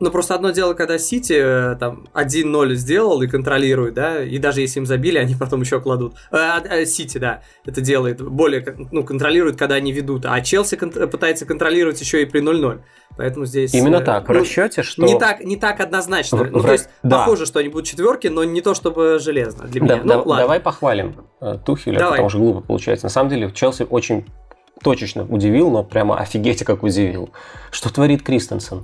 [0.01, 4.61] Ну, просто одно дело, когда Сити э, там 1-0 сделал и контролирует, да, и даже
[4.61, 6.15] если им забили, они потом еще кладут.
[6.31, 10.25] А, а, Сити, да, это делает, более, ну, контролирует, когда они ведут.
[10.25, 12.81] А Челси кон- пытается контролировать еще и при 0-0.
[13.15, 13.75] Поэтому здесь...
[13.75, 15.03] Именно э, так, в ну, расчете, что...
[15.03, 16.39] Не так, не так однозначно.
[16.39, 17.19] В, ну, в, то есть, да.
[17.19, 19.97] похоже, что они будут четверки, но не то чтобы железно для меня.
[19.97, 20.37] Да, ну, ладно.
[20.37, 22.13] Давай похвалим э, Тухеля, давай.
[22.13, 23.05] потому что глупо получается.
[23.05, 24.25] На самом деле, Челси очень
[24.81, 27.29] точечно удивил, но прямо офигеть как удивил.
[27.69, 28.83] Что творит Кристенсен?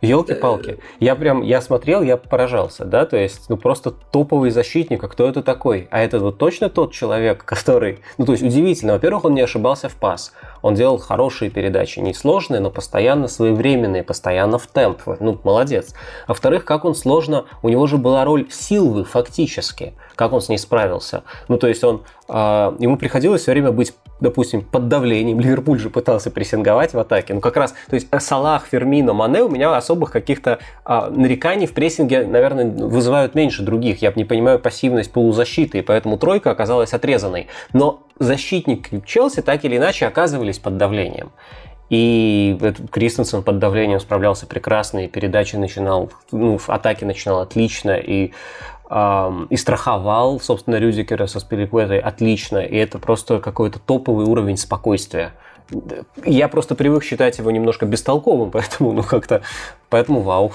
[0.00, 0.78] Елки-палки.
[0.98, 5.28] Я прям, я смотрел, я поражался, да, то есть, ну, просто топовый защитник, а кто
[5.28, 5.88] это такой?
[5.90, 8.94] А это вот точно тот человек, который, ну, то есть, удивительно.
[8.94, 10.32] Во-первых, он не ошибался в пас.
[10.62, 15.02] Он делал хорошие передачи, не сложные, но постоянно своевременные, постоянно в темп.
[15.20, 15.94] Ну, молодец.
[16.26, 20.58] Во-вторых, как он сложно, у него же была роль Силвы фактически, как он с ней
[20.58, 21.24] справился.
[21.48, 22.32] Ну, то есть, он, э,
[22.78, 25.40] ему приходилось все время быть допустим, под давлением.
[25.40, 27.32] Ливерпуль же пытался прессинговать в атаке.
[27.32, 31.72] Ну, как раз, то есть Салах, Фермино, Мане у меня особых каких-то а, нареканий в
[31.72, 34.02] прессинге, наверное, вызывают меньше других.
[34.02, 37.46] Я не понимаю пассивность полузащиты, и поэтому тройка оказалась отрезанной.
[37.72, 41.30] Но защитники Челси так или иначе оказывались под давлением.
[41.90, 42.56] И
[42.92, 48.30] Кристенсен под давлением справлялся прекрасно, и передачи начинал, ну, в атаке начинал отлично, и
[48.90, 55.32] и страховал, собственно, Рюдикера со Спиликуэтой отлично, и это просто какой-то топовый уровень спокойствия.
[56.24, 59.42] Я просто привык считать его немножко бестолковым, поэтому, ну, как-то,
[59.88, 60.52] поэтому вау.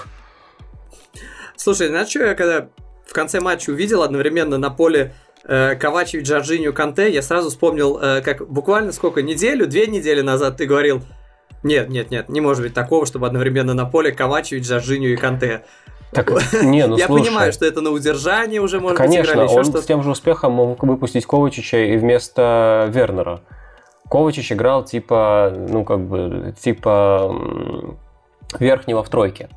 [1.56, 2.68] Слушай, знаешь, что я когда
[3.16, 8.48] конце матча увидел одновременно на поле э, Ковачев, Джорджинью, Канте, я сразу вспомнил, э, как
[8.48, 11.02] буквально сколько, неделю, две недели назад ты говорил,
[11.64, 15.64] нет, нет, нет, не может быть такого, чтобы одновременно на поле Ковачевич, Жоржиню и Канте.
[16.16, 16.32] Так,
[16.64, 19.86] не, ну Я слушай, понимаю, что это на удержание уже может Конечно, быть он с
[19.86, 23.42] тем же успехом мог выпустить Ковачича и вместо Вернера.
[24.10, 27.36] Ковачич играл типа, ну как бы, типа
[28.60, 29.50] верхнего в тройке.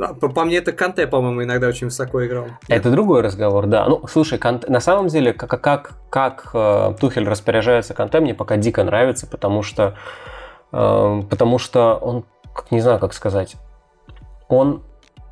[0.00, 2.46] А, По, по мне, это Канте, по-моему, иногда очень высоко играл.
[2.68, 3.86] Это другой разговор, да.
[3.86, 8.56] Ну, слушай, Канте- на самом деле, как, как, как э, Тухель распоряжается Канте, мне пока
[8.56, 9.94] дико нравится, потому что,
[10.72, 12.24] э, потому что он,
[12.70, 13.56] не знаю, как сказать,
[14.48, 14.82] он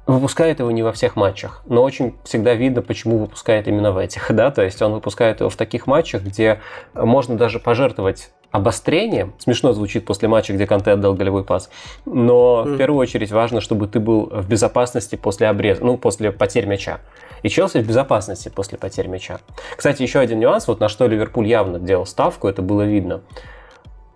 [0.07, 4.27] выпускает его не во всех матчах, но очень всегда видно, почему выпускает именно в этих,
[4.35, 6.61] да, то есть он выпускает его в таких матчах, где
[6.95, 11.71] можно даже пожертвовать обострением, смешно звучит после матча, где Канте отдал голевой пас,
[12.05, 12.79] но в Мгм.
[12.79, 17.01] первую очередь важно, чтобы ты был в безопасности после обреза, ну, после потерь мяча.
[17.43, 19.41] И Челси в безопасности после потерь мяча.
[19.77, 23.23] Кстати, еще один нюанс, вот на что Ливерпуль явно делал ставку, это было видно,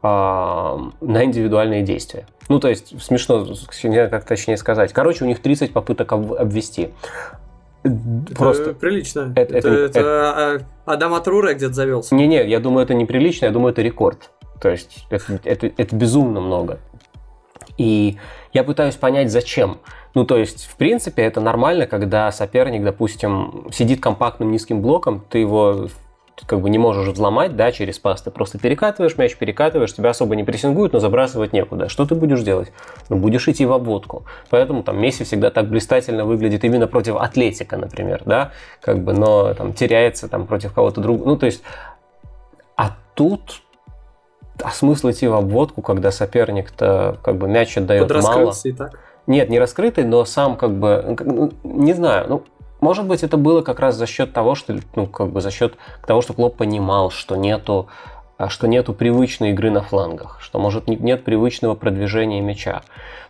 [0.03, 2.27] на индивидуальные действия.
[2.49, 3.47] Ну, то есть, смешно,
[4.09, 4.93] как точнее сказать.
[4.93, 6.91] Короче, у них 30 попыток об- обвести.
[7.83, 8.75] Это Просто...
[8.75, 9.33] прилично.
[9.37, 12.15] это- Это, это- это, а, Адам Атруре где-то завелся.
[12.15, 14.31] Не-не, я думаю, это неприлично, я думаю, это рекорд.
[14.61, 16.79] То есть, это, это, это безумно много.
[17.77, 18.17] И
[18.53, 19.79] я пытаюсь понять, зачем.
[20.15, 25.39] Ну, то есть, в принципе, это нормально, когда соперник, допустим, сидит компактным низким блоком, ты
[25.39, 25.89] его
[26.47, 28.23] как бы не можешь взломать, да, через пас.
[28.23, 31.89] Ты просто перекатываешь мяч, перекатываешь, тебя особо не прессингуют, но забрасывать некуда.
[31.89, 32.73] Что ты будешь делать?
[33.09, 34.25] Ну, будешь идти в обводку.
[34.51, 39.55] Поэтому там Месси всегда так блистательно выглядит именно против Атлетика, например, да, как бы, но
[39.55, 41.29] там теряется там против кого-то другого.
[41.29, 41.63] Ну, то есть,
[42.77, 43.63] а тут
[44.63, 48.53] а смысл идти в обводку, когда соперник-то как бы мяч отдает мало?
[48.65, 48.99] И так.
[49.27, 51.17] Нет, не раскрытый, но сам как бы,
[51.63, 52.45] не знаю, ну,
[52.81, 55.75] может быть, это было как раз за счет того, что, ну, как бы за счет
[56.07, 57.89] того, что Клоп понимал, что нету,
[58.49, 62.83] что нету привычной игры на флангах, что, может, не- нет привычного продвижения мяча.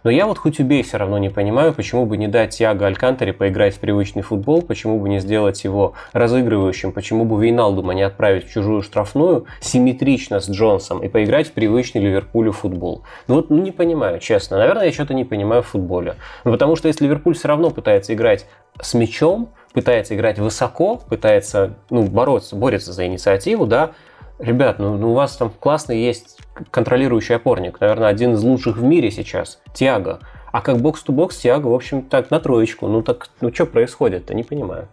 [0.05, 3.33] Но я вот хоть убей все равно не понимаю, почему бы не дать Яго Алькантере
[3.33, 8.47] поиграть в привычный футбол, почему бы не сделать его разыгрывающим, почему бы Вейналдума не отправить
[8.47, 13.03] в чужую штрафную симметрично с Джонсом и поиграть в привычный Ливерпулю футбол.
[13.27, 14.59] Ну вот ну, не понимаю, честно.
[14.59, 16.17] Наверное, я что-то не понимаю в футболе.
[16.45, 18.47] Ну, потому что если Ливерпуль все равно пытается играть
[18.81, 23.93] с мячом, пытается играть высоко, пытается ну, бороться, борется за инициативу, да,
[24.39, 26.39] Ребят, ну, ну у вас там классный есть
[26.71, 30.21] контролирующий опорник, наверное, один из лучших в мире сейчас, Тиаго.
[30.53, 32.87] А как бокс-то-бокс Тиаго, в общем, так, на троечку.
[32.87, 34.89] Ну так, ну что происходит-то, не понимаю.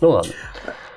[0.00, 0.32] Ну ладно.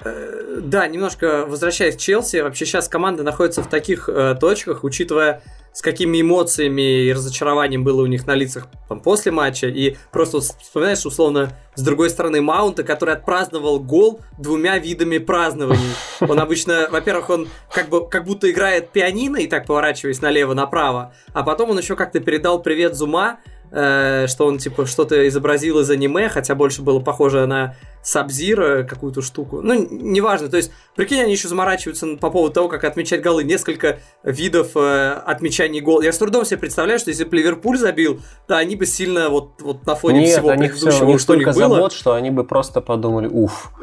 [0.03, 5.41] Да, немножко возвращаясь к Челси, вообще сейчас команда находится в таких э, точках, учитывая
[5.73, 9.67] с какими эмоциями и разочарованием было у них на лицах там, после матча.
[9.67, 15.95] И просто вот вспоминаешь, условно, с другой стороны Маунта, который отпраздновал гол двумя видами празднований.
[16.21, 21.43] Он обычно, во-первых, он как, бы, как будто играет пианино и так поворачиваясь налево-направо, а
[21.43, 23.39] потом он еще как-то передал привет Зума,
[23.73, 29.21] э, что он типа что-то изобразил из аниме, хотя больше было похоже на Сабзира какую-то
[29.21, 29.62] штуку.
[29.62, 30.47] Ну, неважно.
[30.49, 33.43] То есть, прикинь, они еще заморачиваются по поводу того, как отмечать голы.
[33.43, 36.01] Несколько видов э, отмечаний гол.
[36.01, 39.62] Я с трудом себе представляю, что если бы Ливерпуль забил, то они бы сильно вот,
[39.62, 41.67] вот на фоне Нет, всего у них, все, предыдущего, у них что у них столько
[41.67, 41.75] было.
[41.75, 43.71] забот, что они бы просто подумали, уф.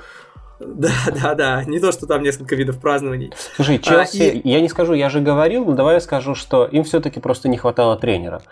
[0.61, 1.64] Да, да, да.
[1.64, 3.33] Не то, что там несколько видов празднований.
[3.57, 6.66] Слушай, Челси, А, и- я не скажу, я же говорил, но давай я скажу, что
[6.66, 8.42] им все-таки просто не хватало тренера.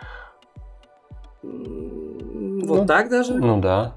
[1.42, 3.34] Вот Ну, так даже?
[3.34, 3.92] Ну да.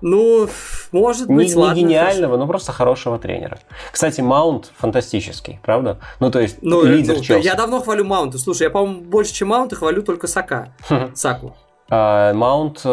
[0.00, 0.48] Ну,
[0.92, 1.78] может Не, быть, не ладно.
[1.80, 3.58] гениального, но просто хорошего тренера.
[3.90, 5.98] Кстати, Маунт фантастический, правда?
[6.20, 7.44] Ну, то есть, Ну, лидер ну, Челси.
[7.46, 8.36] я давно хвалю Маунта.
[8.38, 10.74] Слушай, я, по-моему, больше, чем Маунта хвалю только Сака.
[11.14, 11.56] Саку.
[11.88, 12.88] А, Маунт, э,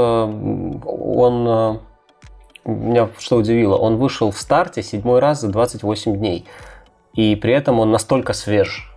[0.86, 1.47] он...
[1.47, 1.80] э,
[2.69, 6.45] Меня что удивило, он вышел в старте седьмой раз за 28 дней.
[7.13, 8.90] И при этом он настолько свеж.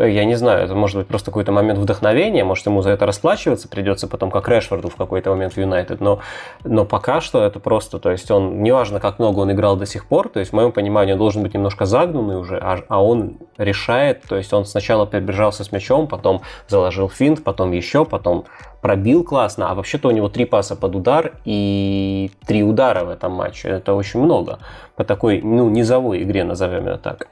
[0.00, 3.06] Э, Я не знаю, это может быть просто какой-то момент вдохновения, может ему за это
[3.06, 6.20] расплачиваться придется потом, как Решфорду в какой-то момент в Юнайтед, но,
[6.64, 10.06] но пока что это просто, то есть он, неважно как много он играл до сих
[10.06, 13.36] пор, то есть в моем понимании он должен быть немножко загнанный уже, а, а он
[13.58, 18.46] решает, то есть он сначала прибежался с мячом, потом заложил финт, потом еще, потом
[18.80, 23.32] пробил классно, а вообще-то у него три паса под удар и три удара в этом
[23.32, 24.60] матче, это очень много
[24.96, 27.28] по такой, ну, низовой игре, назовем ее так.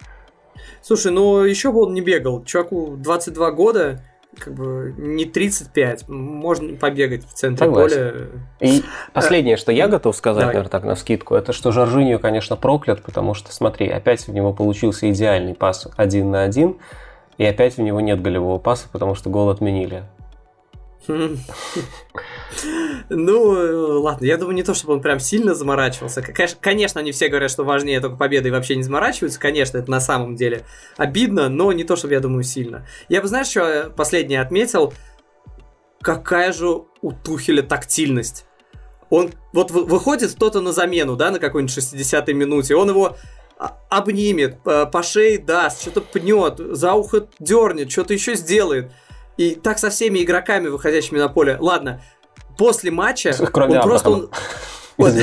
[0.88, 2.42] Слушай, ну еще бы он не бегал.
[2.44, 4.00] Чуваку 22 года,
[4.38, 6.08] как бы не 35.
[6.08, 7.96] Можно побегать в центре Согласен.
[8.58, 8.72] поля.
[8.72, 10.54] И последнее, что я готов сказать, Давай.
[10.54, 14.54] наверное, так на скидку, это что Жоржиньо, конечно, проклят, потому что, смотри, опять у него
[14.54, 16.78] получился идеальный пас один на один,
[17.36, 20.04] и опять у него нет голевого паса, потому что гол отменили.
[23.08, 26.22] Ну, ладно, я думаю, не то, чтобы он прям сильно заморачивался.
[26.22, 29.40] Конечно, они все говорят, что важнее только победа и вообще не заморачиваются.
[29.40, 30.64] Конечно, это на самом деле
[30.96, 32.86] обидно, но не то, чтобы я думаю, сильно.
[33.08, 34.92] Я бы, знаешь, что последнее отметил?
[36.00, 36.68] Какая же
[37.00, 38.44] у Тухеля тактильность.
[39.10, 43.16] Он вот выходит кто-то на замену, да, на какой-нибудь 60-й минуте, он его
[43.88, 48.92] обнимет, по шее даст, что-то пнет, за ухо дернет, что-то еще сделает.
[49.38, 51.56] И так со всеми игроками, выходящими на поле.
[51.58, 52.02] Ладно,
[52.58, 54.10] после матча Кроме он просто...
[54.10, 54.30] Он,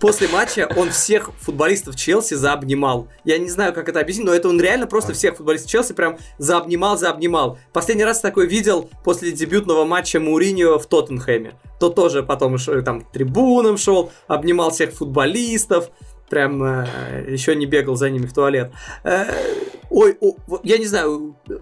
[0.00, 3.08] после матча он всех футболистов Челси заобнимал.
[3.24, 6.18] Я не знаю, как это объяснить, но это он реально просто всех футболистов Челси прям
[6.38, 7.58] заобнимал, заобнимал.
[7.72, 11.54] Последний раз такой видел после дебютного матча Мауриньо в Тоттенхэме.
[11.78, 15.90] То тоже потом там трибунам шел, обнимал всех футболистов
[16.28, 18.72] прям э, еще не бегал за ними в туалет.
[19.04, 19.24] Э,
[19.90, 21.58] ой, о, я не знаю, э,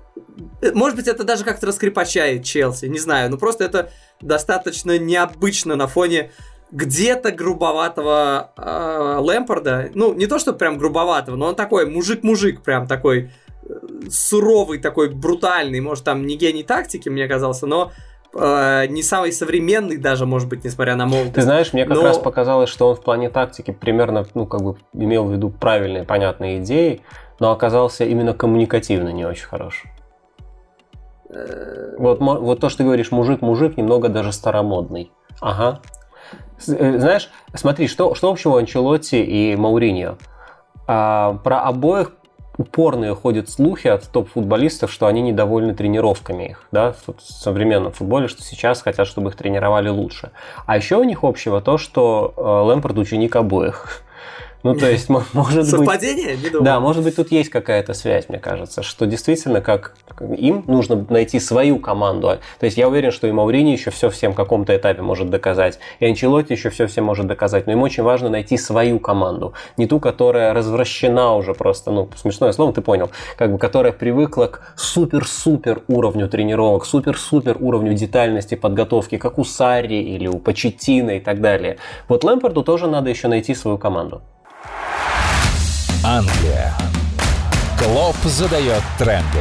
[0.74, 5.86] может быть, это даже как-то раскрепощает Челси, не знаю, но просто это достаточно необычно на
[5.86, 6.30] фоне
[6.70, 9.90] где-то грубоватого э, Лэмпорда.
[9.94, 13.30] Ну, не то, что прям грубоватого, но он такой мужик-мужик, прям такой
[13.62, 13.74] э,
[14.10, 15.80] суровый, такой брутальный.
[15.80, 17.92] Может, там не гений тактики, мне казался, но
[18.34, 21.34] э, не самый современный даже, может быть, несмотря на молодость.
[21.34, 22.02] Ты знаешь, мне как но...
[22.02, 26.02] раз показалось, что он в плане тактики примерно, ну, как бы имел в виду правильные,
[26.02, 27.00] понятные идеи,
[27.38, 29.84] но оказался именно коммуникативно не очень хорош.
[31.28, 35.10] Вот, вот то, что ты говоришь, мужик-мужик, немного даже старомодный.
[35.40, 35.80] Ага.
[36.68, 40.16] Э, знаешь, смотри, что, что общего Анчелотти и Мауриньо?
[40.86, 42.12] А, про обоих
[42.58, 48.42] упорные ходят слухи от топ-футболистов, что они недовольны тренировками их, да, в современном футболе, что
[48.42, 50.30] сейчас хотят, чтобы их тренировали лучше.
[50.64, 54.02] А еще у них общего то, что э, Лэмпорд ученик обоих.
[54.66, 55.66] Ну, то есть, может Совпадение?
[55.66, 55.70] быть...
[55.70, 56.36] Совпадение?
[56.60, 59.94] Да, может быть, тут есть какая-то связь, мне кажется, что действительно, как
[60.36, 62.38] им нужно найти свою команду.
[62.58, 65.78] То есть, я уверен, что и Маурини еще все всем в каком-то этапе может доказать,
[66.00, 69.86] и Анчелотти еще все всем может доказать, но им очень важно найти свою команду, не
[69.86, 74.74] ту, которая развращена уже просто, ну, смешное слово, ты понял, как бы, которая привыкла к
[74.74, 81.40] супер-супер уровню тренировок, супер-супер уровню детальности подготовки, как у Сарри или у Почетина и так
[81.40, 81.76] далее.
[82.08, 84.22] Вот Лэмпорду тоже надо еще найти свою команду.
[86.04, 86.72] Англия.
[87.78, 89.40] Клоп задает тренды.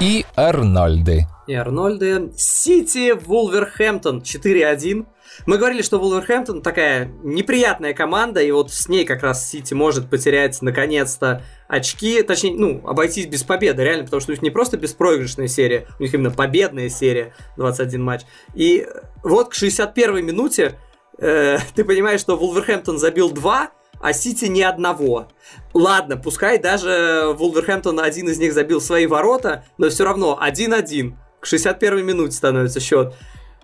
[0.00, 1.26] И Арнольды.
[1.46, 2.32] И Арнольды.
[2.36, 5.06] Сити, Вулверхэмптон 4-1.
[5.46, 10.08] Мы говорили, что Вулверхэмптон такая неприятная команда, и вот с ней как раз Сити может
[10.08, 14.76] потерять наконец-то очки, точнее, ну, обойтись без победы, реально, потому что у них не просто
[14.76, 18.22] беспроигрышная серия, у них именно победная серия, 21 матч.
[18.54, 18.86] И
[19.22, 20.78] вот к 61-й минуте
[21.18, 25.28] э, ты понимаешь, что Вулверхэмптон забил 2, а Сити ни одного.
[25.74, 31.14] Ладно, пускай даже Вулверхэмптон один из них забил свои ворота, но все равно 1-1.
[31.40, 33.14] К 61 минуте становится счет.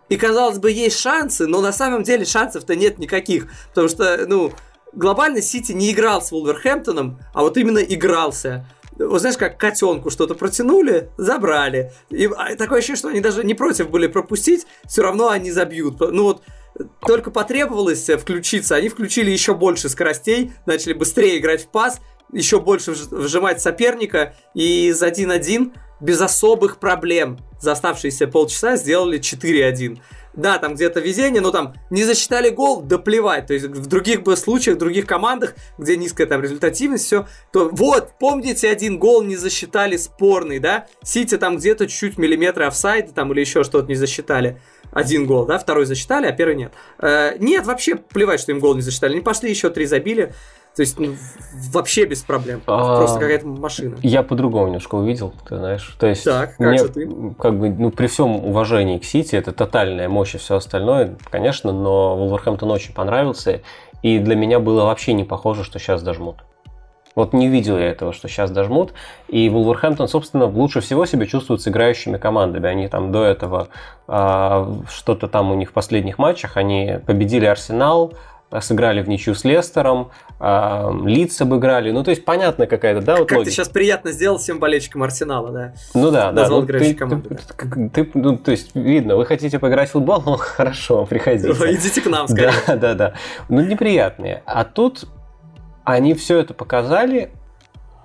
[0.09, 3.49] И, казалось бы, есть шансы, но на самом деле шансов-то нет никаких.
[3.71, 4.53] Потому что, ну,
[4.93, 8.67] глобально Сити не играл с Вулверхэмптоном, а вот именно игрался.
[8.99, 11.93] Вот знаешь, как котенку что-то протянули, забрали.
[12.09, 16.01] И а, такое ощущение, что они даже не против были пропустить, все равно они забьют.
[16.01, 16.43] Ну вот
[17.01, 22.01] только потребовалось включиться, они включили еще больше скоростей, начали быстрее играть в пас,
[22.33, 29.99] еще больше вжимать соперника, и из 1-1 без особых проблем за оставшиеся полчаса сделали 4-1
[30.37, 33.47] да, там где-то везение, но там не засчитали гол, да плевать.
[33.47, 37.71] То есть в других бы случаях, в других командах, где низкая там результативность, все, то
[37.73, 40.87] вот, помните, один гол не засчитали спорный, да?
[41.03, 44.61] Сити там где-то чуть-чуть миллиметры офсайда там или еще что-то не засчитали.
[44.97, 46.73] Один гол, да, второй засчитали, а первый нет.
[46.99, 49.13] Э, нет, вообще плевать, что им гол не засчитали.
[49.13, 50.33] Они пошли еще три забили.
[50.75, 51.15] То есть ну,
[51.71, 52.63] вообще без проблем.
[52.67, 53.97] А, Просто какая-то машина.
[54.03, 55.97] Я по-другому немножко увидел, ты знаешь.
[55.99, 57.09] То есть так, как мне, же ты?
[57.39, 61.73] Как бы, ну, при всем уважении к Сити, это тотальная мощь и все остальное, конечно,
[61.73, 63.63] но Вулверхэмптон очень понравился.
[64.03, 66.37] И для меня было вообще не похоже, что сейчас дожмут.
[67.17, 68.93] Вот не видел я этого, что сейчас дожмут.
[69.29, 72.69] И Вулверхэмптон, собственно, лучше всего себя чувствует с играющими командами.
[72.69, 73.69] Они там до этого
[74.07, 78.13] э, что-то там у них в последних матчах, они победили Арсенал,
[78.61, 81.91] сыграли в ничью с Лестером, э, Лидс обыграли.
[81.91, 83.51] Ну, то есть, понятно какая-то, да, вот Как логика.
[83.51, 85.73] ты сейчас приятно сделал всем болельщикам Арсенала, да?
[85.95, 86.75] Ну да, Назвал да.
[86.75, 87.89] Ну, ты, команду, ты, да.
[87.95, 91.49] Ты, ну, то есть, видно, вы хотите поиграть в футбол, ну, хорошо, приходите.
[91.49, 92.53] Идите к нам, скорее.
[92.67, 93.13] Да, да, да.
[93.49, 94.43] Ну, неприятные.
[94.45, 95.07] А тут
[95.87, 97.31] они все это показали,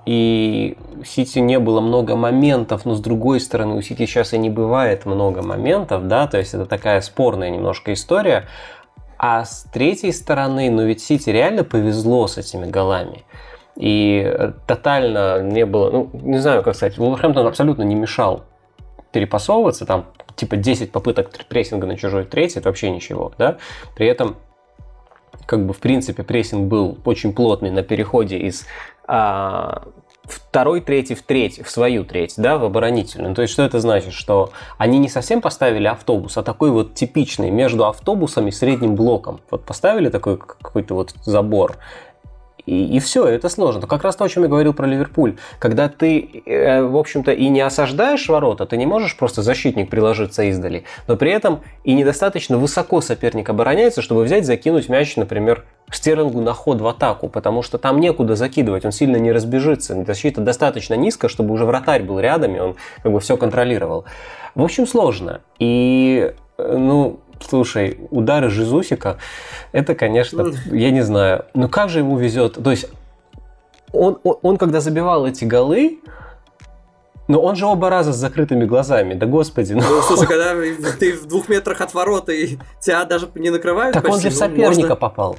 [0.05, 4.37] и у Сити не было много моментов, но с другой стороны, у Сити сейчас и
[4.37, 8.47] не бывает много моментов, да, то есть это такая спорная немножко история.
[9.17, 13.23] А с третьей стороны, ну ведь Сити реально повезло с этими голами.
[13.75, 14.31] И
[14.67, 18.43] тотально не было, ну, не знаю, как сказать, Вулверхэмптон абсолютно не мешал
[19.11, 23.57] перепасовываться, там типа 10 попыток прессинга на чужой третий, это вообще ничего, да.
[23.95, 24.37] При этом
[25.45, 28.65] как бы в принципе прессинг был очень плотный на переходе из
[29.07, 29.83] а,
[30.23, 33.35] второй третий в треть, в свою треть, да, в оборонительную.
[33.35, 34.13] То есть, что это значит?
[34.13, 39.41] Что они не совсем поставили автобус, а такой вот типичный между автобусом и средним блоком.
[39.49, 41.77] Вот поставили такой какой-то вот забор.
[42.71, 43.85] И, и все, это сложно.
[43.85, 45.35] Как раз то, о чем я говорил про Ливерпуль.
[45.59, 50.43] Когда ты, э, в общем-то, и не осаждаешь ворота, ты не можешь просто защитник приложиться
[50.43, 56.39] издали, но при этом и недостаточно высоко соперник обороняется, чтобы взять, закинуть мяч, например, Стерлингу
[56.39, 60.05] на ход в атаку, потому что там некуда закидывать, он сильно не разбежится.
[60.05, 64.05] Защита достаточно низко, чтобы уже вратарь был рядом, и он как бы все контролировал.
[64.55, 65.41] В общем, сложно.
[65.59, 69.17] И, э, ну, Слушай, удары Жизусика,
[69.71, 71.45] это, конечно, я не знаю.
[71.53, 72.61] Ну как же ему везет?
[72.63, 72.87] То есть
[73.91, 75.99] он, он, он когда забивал эти голы,
[77.27, 79.73] но он же оба раза с закрытыми глазами, да господи.
[79.73, 80.53] Ну, ну слушай, когда
[80.99, 84.29] ты в двух метрах от ворота и тебя даже не накрывают Так почти, он же
[84.29, 84.95] в соперника ну, можно...
[84.95, 85.37] попал.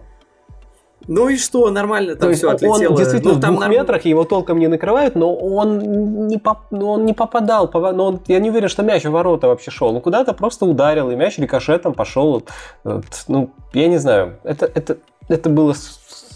[1.09, 2.90] Ну и что, нормально там То все отлетело.
[2.90, 3.72] Он действительно ну, там в двух норм...
[3.72, 6.59] метрах, его толком не накрывают, но он не, поп...
[6.70, 7.70] но он не попадал.
[7.72, 8.20] Но он...
[8.26, 9.92] Я не уверен, что мяч в ворота вообще шел.
[9.92, 12.42] Ну куда-то просто ударил, и мяч рикошетом пошел.
[12.84, 14.38] Ну, я не знаю.
[14.44, 14.98] Это, это,
[15.28, 15.74] это было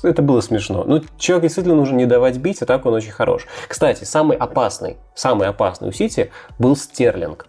[0.03, 0.85] это было смешно.
[0.87, 3.47] Ну, человек действительно нужно не давать бить, а так он очень хорош.
[3.69, 7.47] Кстати, самый опасный, самый опасный у Сити был Стерлинг.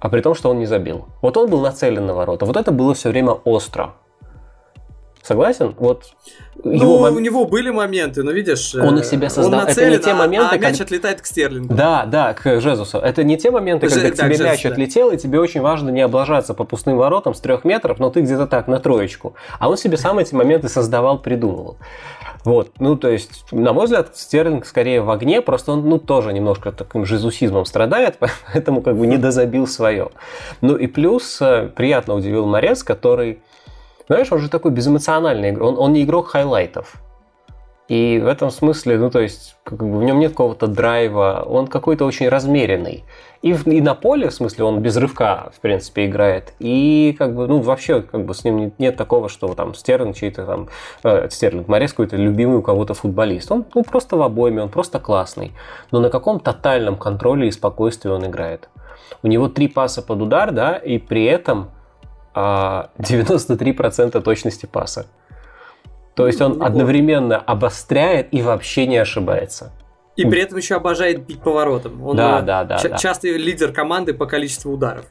[0.00, 1.06] А при том, что он не забил.
[1.22, 2.46] Вот он был нацелен на ворота.
[2.46, 3.94] Вот это было все время остро.
[5.28, 5.74] Согласен?
[5.78, 6.04] Вот
[6.64, 7.16] ну, его мом...
[7.16, 9.60] у него были моменты, но видишь, он их себе создал.
[9.60, 10.86] Он нацелен, это не те моменты, а, а мяч как...
[10.86, 11.74] отлетает к Стерлингу.
[11.74, 12.96] Да, да, к Жезусу.
[12.96, 14.10] Это не те моменты, когда Ж...
[14.10, 15.16] к тебе да, мяч Жезус, отлетел, да.
[15.16, 18.46] и тебе очень важно не облажаться по пустым воротам с трех метров, но ты где-то
[18.46, 19.34] так на троечку.
[19.58, 21.76] А он себе сам эти моменты создавал, придумывал.
[22.44, 26.32] Вот, ну, то есть, на мой взгляд, Стерлинг скорее в огне, просто он, ну, тоже
[26.32, 28.16] немножко таким жезусизмом страдает,
[28.52, 30.08] поэтому как бы не дозабил свое.
[30.62, 33.40] Ну и плюс э, приятно удивил Марез, который
[34.08, 37.00] знаешь, он же такой безэмоциональный, он, он не игрок хайлайтов.
[37.88, 41.66] И в этом смысле, ну то есть, как бы в нем нет какого-то драйва, он
[41.66, 43.04] какой-то очень размеренный.
[43.40, 46.52] И, в, и на поле, в смысле, он без рывка, в принципе, играет.
[46.58, 50.16] И как бы, ну, вообще, как бы с ним нет, нет такого, что там Стерлинг
[50.16, 50.68] чей-то там,
[51.02, 53.50] э, Стерлинг Марез какой-то любимый у кого-то футболист.
[53.50, 55.52] Он ну, просто в обойме, он просто классный.
[55.90, 58.68] Но на каком тотальном контроле и спокойствии он играет.
[59.22, 61.70] У него три паса под удар, да, и при этом
[62.34, 65.06] 93% а, точности паса.
[66.14, 69.72] То есть он одновременно обостряет и вообще не ошибается.
[70.16, 72.04] И при этом еще обожает бить поворотом.
[72.04, 72.96] Он да, да, да, ч- да.
[72.96, 75.04] частый лидер команды по количеству ударов.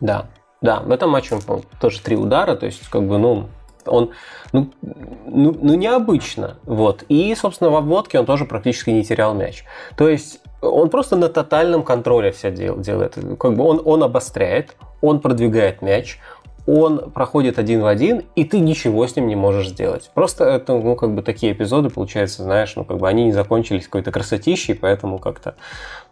[0.00, 0.26] Да,
[0.60, 0.80] да.
[0.80, 3.48] В этом матче он тоже три удара, то есть как бы, ну,
[3.86, 4.10] он,
[4.52, 6.58] ну, ну, ну, необычно.
[6.64, 7.04] Вот.
[7.08, 9.64] И, собственно, в обводке он тоже практически не терял мяч.
[9.96, 13.16] То есть он просто на тотальном контроле все дел, делает.
[13.38, 16.18] Как бы он, он обостряет, он продвигает мяч,
[16.66, 20.10] он проходит один в один, и ты ничего с ним не можешь сделать.
[20.14, 23.86] Просто это, ну, как бы такие эпизоды, получается, знаешь, ну, как бы они не закончились
[23.86, 25.56] какой-то красотищей, поэтому как-то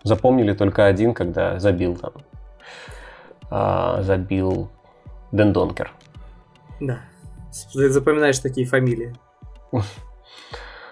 [0.03, 2.13] запомнили только один, когда забил там,
[3.51, 4.71] а, забил
[5.33, 5.93] Дэн Донкер.
[6.81, 7.01] Да.
[7.73, 9.15] Запоминаешь такие фамилии.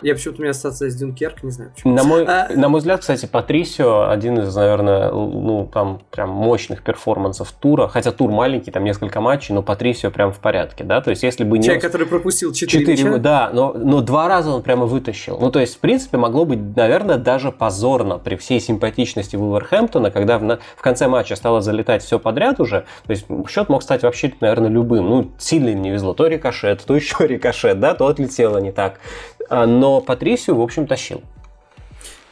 [0.03, 1.95] Я почему-то у меня ассоциация с Дюнкерк, не знаю почему.
[1.95, 2.49] На мой, а...
[2.55, 7.89] на мой взгляд, кстати, Патрисио один из, наверное, ну, там прям мощных перформансов тура.
[7.89, 11.01] Хотя тур маленький, там несколько матчей, но Патрисио прям в порядке, да?
[11.01, 11.65] То есть, если бы не...
[11.65, 13.19] Человек, который пропустил 4, 4 мяча?
[13.19, 15.39] Да, но, но два раза он прямо вытащил.
[15.41, 20.39] Ну, то есть, в принципе, могло быть, наверное, даже позорно при всей симпатичности Вулверхэмптона, когда
[20.39, 22.85] в, на, в конце матча стало залетать все подряд уже.
[23.07, 25.09] То есть, счет мог стать вообще, наверное, любым.
[25.09, 26.15] Ну, сильно им не везло.
[26.15, 29.01] То рикошет, то еще рикошет, да, то отлетело не так.
[29.49, 31.23] А, но Патрисию, в общем, тащил.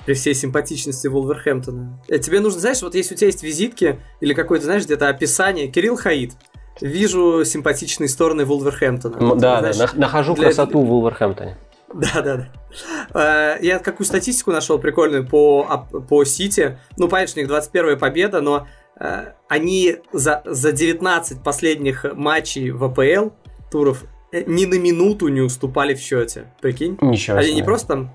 [0.07, 1.99] При всей симпатичности Вулверхэмптона.
[2.09, 5.69] Э, тебе нужно, знаешь, вот если у тебя есть визитки или какое-то, знаешь, где-то описание,
[5.69, 6.33] Кирилл Хаид,
[6.81, 9.17] вижу симпатичные стороны Вулверхэмптона.
[9.19, 10.47] Вот, да, знаешь, да, нахожу для...
[10.47, 11.57] красоту в Вулверхэмптоне.
[11.95, 12.49] Да, да,
[13.15, 13.57] да.
[13.63, 16.79] Я какую статистику нашел прикольную по, по Сити.
[16.97, 18.67] Ну, понятно, у них 21 победа, но
[18.99, 23.31] э, они за, за 19 последних матчей в АПЛ
[23.71, 24.14] туров Э,
[24.47, 26.53] ни на минуту не уступали в счете.
[26.61, 26.99] Прикинь?
[27.01, 27.47] Ничего себе.
[27.47, 28.15] Они не просто там...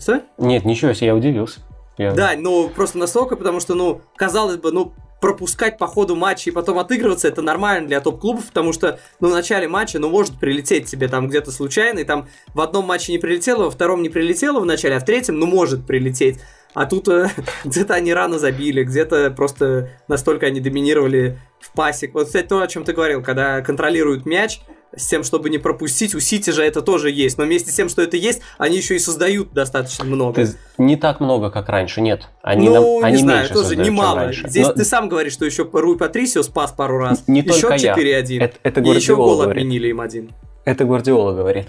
[0.00, 0.22] Что?
[0.38, 1.60] Нет, ничего себе, я удивился.
[1.98, 2.12] Я...
[2.12, 6.52] Да, ну просто настолько, потому что, ну, казалось бы, ну, пропускать по ходу матча и
[6.52, 10.86] потом отыгрываться, это нормально для топ-клубов, потому что, ну, в начале матча, ну, может прилететь
[10.86, 14.60] тебе там где-то случайно, и там в одном матче не прилетело, во втором не прилетело
[14.60, 16.38] в начале, а в третьем, ну, может прилететь.
[16.74, 17.30] А тут э,
[17.64, 22.10] где-то они рано забили, где-то просто настолько они доминировали в пасе.
[22.12, 24.60] Вот, кстати, то, о чем ты говорил, когда контролируют мяч,
[24.96, 26.14] с тем, чтобы не пропустить.
[26.14, 27.38] У Сити же это тоже есть.
[27.38, 30.44] Но вместе с тем, что это есть, они еще и создают достаточно много.
[30.46, 32.28] Ты, не так много, как раньше, нет.
[32.42, 34.16] Они, ну, нам, они не знаю, меньше тоже создают, немало.
[34.20, 34.48] раньше.
[34.48, 37.24] Здесь Но ты сам говоришь, что еще Руй Патрисио спас пару раз.
[37.26, 37.94] Не еще только я.
[37.94, 38.40] 4-1.
[38.40, 39.62] Это- это и еще гол говорит.
[39.62, 40.30] отменили им один.
[40.64, 41.68] Это Гвардиола говорит.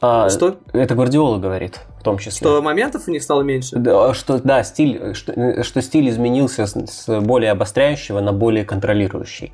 [0.00, 0.58] А, Что?
[0.72, 2.32] Это Гвардиола говорит, в том числе.
[2.46, 3.76] Что моментов у них стало меньше?
[3.76, 9.52] Да, что, да, стиль, что, что стиль изменился с, с более обостряющего на более контролирующий.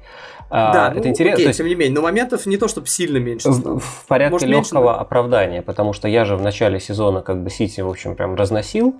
[0.54, 1.34] А, да, это ну, интересно.
[1.34, 1.94] окей, есть тем не менее.
[1.94, 3.48] Но моментов не то, чтобы сильно меньше.
[3.48, 4.98] в, в порядке Может, меньше, легкого да?
[5.00, 8.94] оправдания, потому что я же в начале сезона как бы Сити, в общем, прям разносил,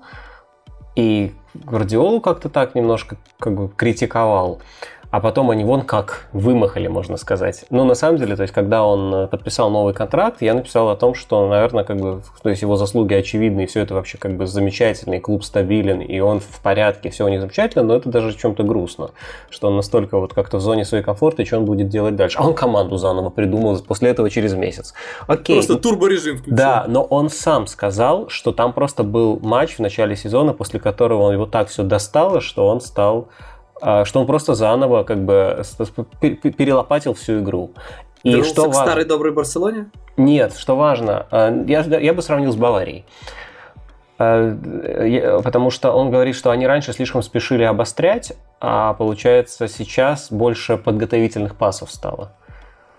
[0.97, 4.61] и Гвардиолу как-то так немножко как бы критиковал.
[5.13, 7.67] А потом они вон как вымахали, можно сказать.
[7.69, 10.97] Но на самом деле, то есть, когда он э, подписал новый контракт, я написал о
[10.97, 14.39] том, что, наверное, как бы, то есть его заслуги очевидны, и все это вообще как
[14.39, 18.09] бы замечательно, и клуб стабилен, и он в порядке, все у них замечательно, но это
[18.09, 19.11] даже в чем-то грустно,
[19.51, 22.39] что он настолько вот как-то в зоне своей комфорта, и что он будет делать дальше.
[22.39, 24.95] А он команду заново придумал после этого через месяц.
[25.27, 25.57] Окей.
[25.57, 26.57] Просто турборежим включил.
[26.57, 31.25] Да, но он сам сказал, что там просто был матч в начале сезона, после которого
[31.25, 33.29] он его так все достало, что он стал,
[34.05, 35.63] что он просто заново как бы
[36.21, 37.73] перелопатил всю игру.
[38.23, 38.83] И Вернулся что к важно?
[38.87, 39.91] старой доброй Барселоне?
[40.17, 43.05] Нет, что важно, э, я, я бы сравнил с Баварией.
[44.19, 50.77] Я- Потому что он говорит, что они раньше слишком спешили обострять, а получается сейчас больше
[50.77, 52.33] подготовительных пасов стало.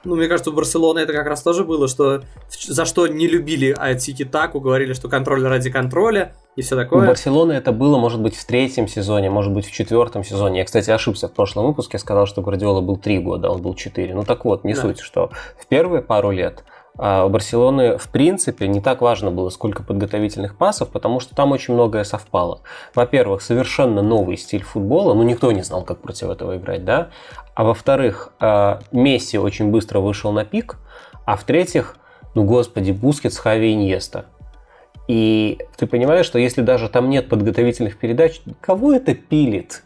[0.04, 3.74] Ну, мне кажется, у Барселоны это как раз тоже было, что за что не любили
[3.98, 7.08] Тики Таку, говорили, что контроль ради контроля и все У такое.
[7.08, 10.60] Барселоны это было, может быть, в третьем сезоне, может быть, в четвертом сезоне.
[10.60, 14.14] Я, кстати, ошибся в прошлом выпуске, сказал, что Гвардиола был три года, он был четыре.
[14.14, 14.82] Ну так вот, не Да.
[14.82, 16.64] суть, что в первые пару лет
[16.96, 21.52] а, у Барселоны, в принципе, не так важно было, сколько подготовительных пасов, потому что там
[21.52, 22.62] очень многое совпало.
[22.94, 27.10] Во-первых, совершенно новый стиль футбола, ну никто не знал, как против этого играть, да?
[27.56, 30.78] А во-вторых, а, Месси очень быстро вышел на пик,
[31.26, 31.98] а в-третьих,
[32.36, 34.26] ну господи, Бускетс, Хави и.
[35.08, 39.84] И ты понимаешь, что если даже там нет подготовительных передач, кого это парит?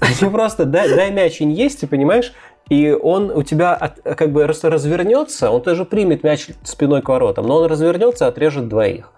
[0.00, 2.32] Они просто дай, дай мяч Иньесте, понимаешь?
[2.68, 7.08] И он у тебя от- как бы раз- развернется, он тоже примет мяч спиной к
[7.08, 9.12] воротам, но он развернется, отрежет двоих.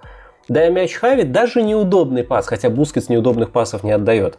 [0.48, 4.36] Дай мяч Хави, даже неудобный пас, хотя Бускетс неудобных пасов не отдает.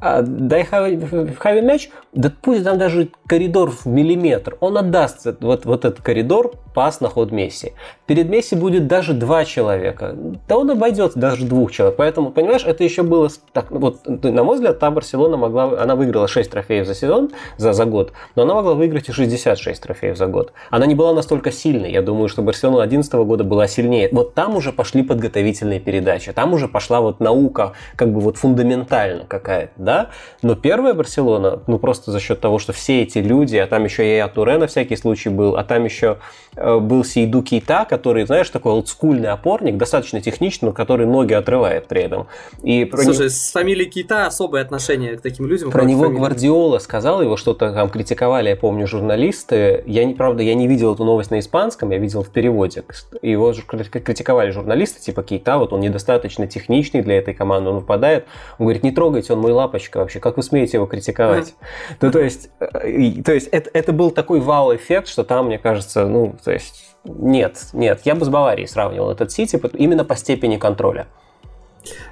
[0.00, 5.84] А дай Хави, мяч, да пусть там даже коридор в миллиметр, он отдаст вот, вот
[5.84, 7.72] этот коридор, пас на ход Месси.
[8.06, 10.14] Перед Месси будет даже два человека,
[10.48, 11.96] да он обойдет даже двух человек.
[11.96, 15.96] Поэтому, понимаешь, это еще было так, ну вот, на мой взгляд, та Барселона могла, она
[15.96, 20.16] выиграла 6 трофеев за сезон, за, за год, но она могла выиграть и 66 трофеев
[20.16, 20.52] за год.
[20.70, 21.90] Она не была настолько сильной.
[21.90, 24.08] Я думаю, что Барселона 2011 года была сильнее.
[24.12, 29.24] Вот там уже пошли подготовительные передачи, там уже пошла вот наука, как бы вот фундаментально
[29.26, 30.10] какая-то, да?
[30.42, 34.04] Но первая Барселона, ну просто за счет того, что все эти люди, а там еще
[34.04, 36.18] и Туре на всякий случай был, а там еще
[36.56, 41.88] э, был Сейду Кейта, который, знаешь, такой олдскульный опорник, достаточно техничный, но который ноги отрывает
[41.88, 42.26] при этом.
[42.62, 45.70] И про Слушай, с фамилией Кита особое отношение к таким людям.
[45.70, 46.18] про него фамилии.
[46.18, 49.82] Гвардиола сказал, его что-то там критиковали, я помню, журналисты.
[49.86, 52.84] Я не, правда, я не видел эту новость на испанском, я видел в переводе.
[53.22, 58.26] Его критиковали журналисты, типа Кейта, вот он недостаточно техничный для этой команды, он выпадает.
[58.58, 61.54] Он говорит, не трогайте, он мой лапочка вообще, как вы смеете его критиковать?
[62.00, 66.06] Ну, то есть, э, то есть это, это был такой вау-эффект, что там, мне кажется,
[66.06, 70.56] ну, то есть, нет, нет, я бы с Баварией сравнивал этот Сити именно по степени
[70.56, 71.06] контроля.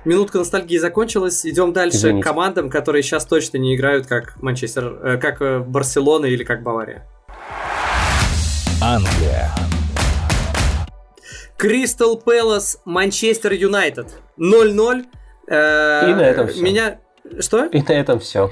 [0.05, 1.45] Минутка ностальгии закончилась.
[1.45, 2.23] Идем дальше Извините.
[2.23, 6.63] к командам, которые сейчас точно не играют как Манчестер, э, как э, Барселона или как
[6.63, 7.05] Бавария.
[8.81, 9.51] Англия.
[11.59, 14.07] Кристал Пэлас, Манчестер Юнайтед.
[14.39, 15.07] 0-0.
[15.49, 16.63] Э, И на этом всё.
[16.63, 16.99] Меня...
[17.41, 17.67] Что?
[17.67, 18.51] И на этом все.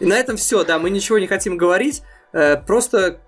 [0.00, 2.02] И на этом все, да, мы ничего не хотим говорить.
[2.32, 3.20] Э, просто,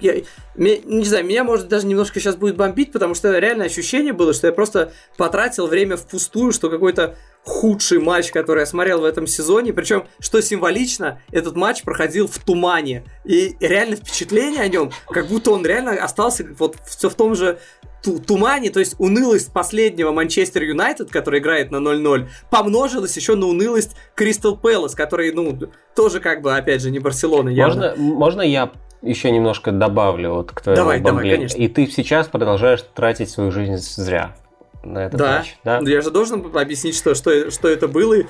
[0.00, 0.22] я,
[0.54, 4.46] не знаю, меня, может, даже немножко сейчас будет бомбить, потому что реально ощущение было, что
[4.46, 9.72] я просто потратил время впустую, что какой-то худший матч, который я смотрел в этом сезоне.
[9.72, 13.04] Причем, что символично, этот матч проходил в тумане.
[13.24, 17.58] И реально впечатление о нем, как будто он реально остался вот все в том же
[18.02, 23.46] ту- тумане, то есть унылость последнего Манчестер Юнайтед, который играет на 0-0, помножилась еще на
[23.46, 25.58] унылость Кристал Пэлас, который, ну,
[25.94, 27.90] тоже как бы, опять же, не Барселона явно.
[27.96, 28.70] Можно, можно я
[29.02, 31.48] еще немножко добавлю вот к твоему Давай, давай, бомблению?
[31.48, 31.58] конечно.
[31.62, 34.36] И ты сейчас продолжаешь тратить свою жизнь зря
[34.84, 35.56] на этот Да, матч.
[35.64, 35.80] Да.
[35.84, 38.26] я же должен объяснить, что, что, что это было и,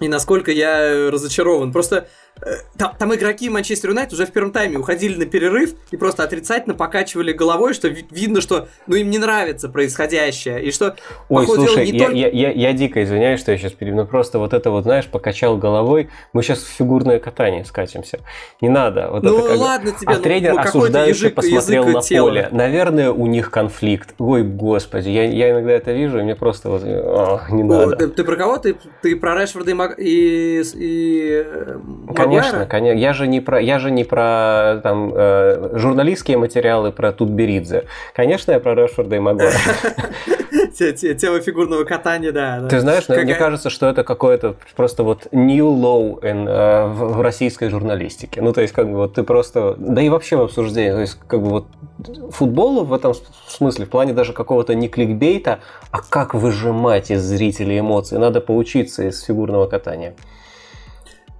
[0.00, 1.72] и насколько я разочарован.
[1.72, 2.08] Просто
[2.76, 6.74] там, там игроки Манчестер Юнайтед уже в первом тайме уходили на перерыв и просто отрицательно
[6.74, 10.62] покачивали головой, что ви- видно, что ну им не нравится происходящее.
[10.62, 10.96] И что,
[11.28, 12.16] Ой, слушай, не я, только...
[12.18, 15.06] я, я, я дико извиняюсь, что я сейчас перебью, но просто вот это вот, знаешь,
[15.06, 18.20] покачал головой, мы сейчас в фигурное катание скатимся.
[18.60, 19.08] Не надо.
[19.10, 19.58] Вот Ну это как...
[19.58, 22.26] ладно тебе, а ну, тренер ну, осуждающе язык- посмотрел язык на тела.
[22.28, 22.48] поле.
[22.52, 24.14] Наверное, у них конфликт.
[24.18, 27.96] Ой, господи, я, я иногда это вижу, и мне просто вот, о, не О, надо.
[27.96, 28.58] ты, ты про кого?
[28.58, 29.98] Ты, ты про Решфорда и, Маг...
[29.98, 31.78] и, и э,
[32.28, 32.98] Конечно, конечно.
[32.98, 37.84] Я же не про, я же не про там э, журналистские материалы про Тутберидзе.
[38.14, 39.56] Конечно, я про Решфорда и Магуайра.
[40.78, 42.66] Те- те- Тема фигурного катания, да.
[42.68, 47.68] Ты знаешь, мне кажется, что это какое-то просто вот new low э, в в российской
[47.70, 48.42] журналистике.
[48.42, 49.74] Ну, то есть, как бы вот ты просто...
[49.78, 50.92] Да и вообще в обсуждении.
[50.92, 51.66] То есть, как бы вот
[52.30, 53.14] футболу в этом
[53.48, 55.60] смысле, в плане даже какого-то не кликбейта,
[55.90, 58.16] а как выжимать из зрителей эмоции.
[58.16, 60.14] Надо поучиться из фигурного катания.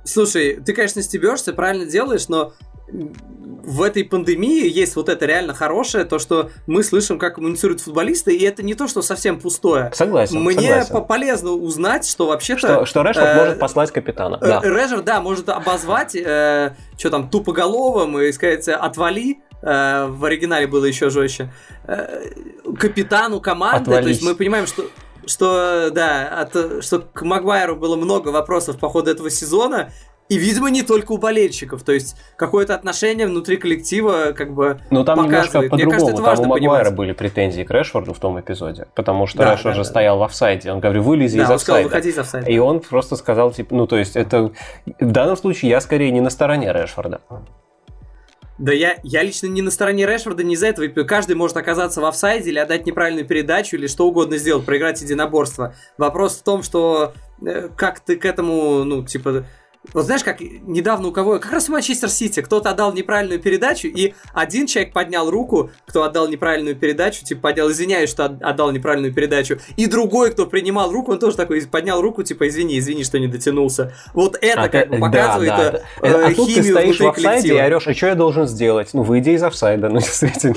[0.06, 2.52] Слушай, ты, конечно, стебешься, правильно делаешь, но
[2.88, 8.34] в этой пандемии есть вот это реально хорошее, то, что мы слышим, как коммуницируют футболисты,
[8.36, 9.90] и это не то, что совсем пустое.
[9.92, 10.92] Согласен, Мне согласен.
[10.92, 12.58] по- полезно узнать, что вообще-то...
[12.60, 14.38] Что, что Решфорд э, может послать капитана.
[14.40, 14.60] э, Да.
[14.62, 20.84] Режер, да, может обозвать, э, что там, тупоголовым и сказать «отвали», э, в оригинале было
[20.84, 21.52] еще жестче,
[21.88, 22.30] э,
[22.78, 24.22] капитану команды, то есть Отвались.
[24.22, 24.84] мы понимаем, что
[25.26, 29.90] что, да, от- что к Магуайру было много вопросов по ходу этого сезона,
[30.28, 35.04] и, видимо, не только у болельщиков, то есть какое-то отношение внутри коллектива как бы Ну,
[35.04, 35.70] там немножко показывает.
[35.72, 35.90] Мне по-другому.
[35.92, 36.96] кажется, это Там важно у Магуайра понимать.
[36.96, 39.84] были претензии к Решфорду в том эпизоде, потому что Да, Решфорд да, же да.
[39.84, 40.72] стоял в офсайде.
[40.72, 41.88] Он говорит, вылези Да, из он сказал, офсайда.
[41.88, 42.50] выходи из офсайда.
[42.50, 44.50] И он просто сказал, типа, ну, то есть, это
[44.98, 47.20] в данном случае я скорее не на стороне Решфорда.
[48.58, 50.86] Да я, я лично не на стороне Решфорда, не из-за этого.
[51.04, 55.74] Каждый может оказаться в офсайде или отдать неправильную передачу, или что угодно сделать, проиграть единоборство.
[55.98, 57.12] Вопрос в том, что
[57.44, 59.46] э, как ты к этому, ну, типа...
[59.92, 61.38] Вот знаешь, как недавно у кого...
[61.38, 66.02] Как раз в Манчестер Сити кто-то отдал неправильную передачу, и один человек поднял руку, кто
[66.02, 70.90] отдал неправильную передачу, типа поднял, извиняюсь, что от- отдал неправильную передачу, и другой, кто принимал
[70.92, 73.92] руку, он тоже такой поднял руку, типа, извини, извини, что не дотянулся.
[74.14, 75.70] Вот это А как бы показывает да, э,
[76.02, 76.08] да.
[76.08, 78.90] э, А тут ты стоишь в офсайде и орешь, а что я должен сделать?
[78.92, 80.56] Ну, выйди из офсайда, ну, действительно.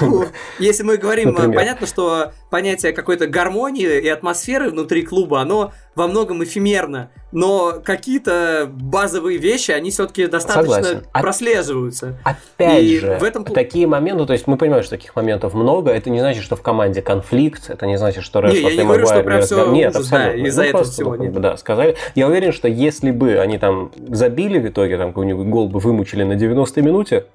[0.00, 0.24] Ну,
[0.58, 1.56] если мы говорим, Например.
[1.58, 8.68] понятно, что понятие какой-то гармонии и атмосферы внутри клуба, оно во многом эфемерно, но какие-то
[8.70, 11.06] базовые вещи, они все-таки достаточно Согласен.
[11.12, 12.18] А- прослеживаются.
[12.24, 15.90] Опять И же, в этом такие моменты, то есть мы понимаем, что таких моментов много,
[15.90, 19.06] это не значит, что в команде конфликт, это не значит, что Не, я не говорю,
[19.06, 19.76] что прям всё разговаривают.
[19.76, 20.46] Нет, ужас, да, абсолютно.
[20.46, 21.40] из-за Ну, этого всего, нет.
[21.40, 21.96] Да, сказали.
[22.14, 26.22] Я уверен, что если бы они там забили в итоге, там какой-нибудь гол бы вымучили
[26.22, 27.26] на 90-й минуте,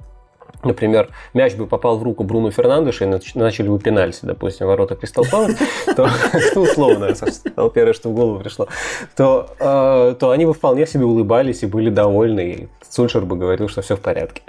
[0.64, 4.96] Например, мяч бы попал в руку Бруно Фернандеша и нач- начали бы пенальти, допустим, ворота
[4.96, 5.56] Кристал Пэлас,
[5.96, 6.10] то,
[6.56, 8.68] условно, собственно, первое, что в голову пришло,
[9.16, 13.68] то, э, то они бы вполне себе улыбались и были довольны, и Сульшер бы говорил,
[13.70, 14.42] что все в порядке.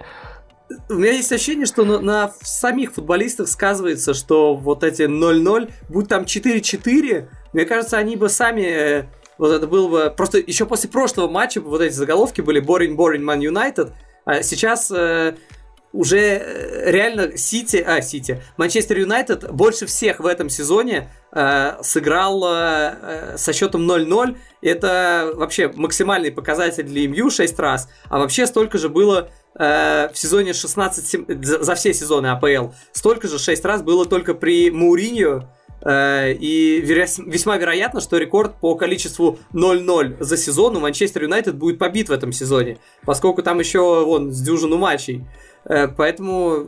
[0.88, 6.08] У меня есть ощущение, что на, на самих футболистах сказывается, что вот эти 0-0, будь
[6.08, 8.62] там 4-4, мне кажется, они бы сами...
[8.62, 9.04] э,
[9.38, 10.14] Вот это было бы...
[10.16, 13.92] Просто еще после прошлого матча вот эти заголовки были «Boring, boring, Man United»,
[14.24, 15.34] а сейчас э,
[15.94, 22.44] уже э, реально Сити, а, Сити, Манчестер Юнайтед больше всех в этом сезоне э, сыграл
[22.44, 24.36] э, э, со счетом 0-0.
[24.60, 30.18] Это вообще максимальный показатель для МЮ 6 раз, а вообще столько же было э, в
[30.18, 32.72] сезоне 16, сем- за, за все сезоны АПЛ.
[32.90, 35.48] Столько же 6 раз было только при Мауриньо,
[35.86, 42.08] И весьма вероятно, что рекорд по количеству 0-0 за сезон у Манчестер Юнайтед будет побит
[42.08, 45.24] в этом сезоне, поскольку там еще вон с дюжину матчей.
[45.66, 46.64] Э, Поэтому,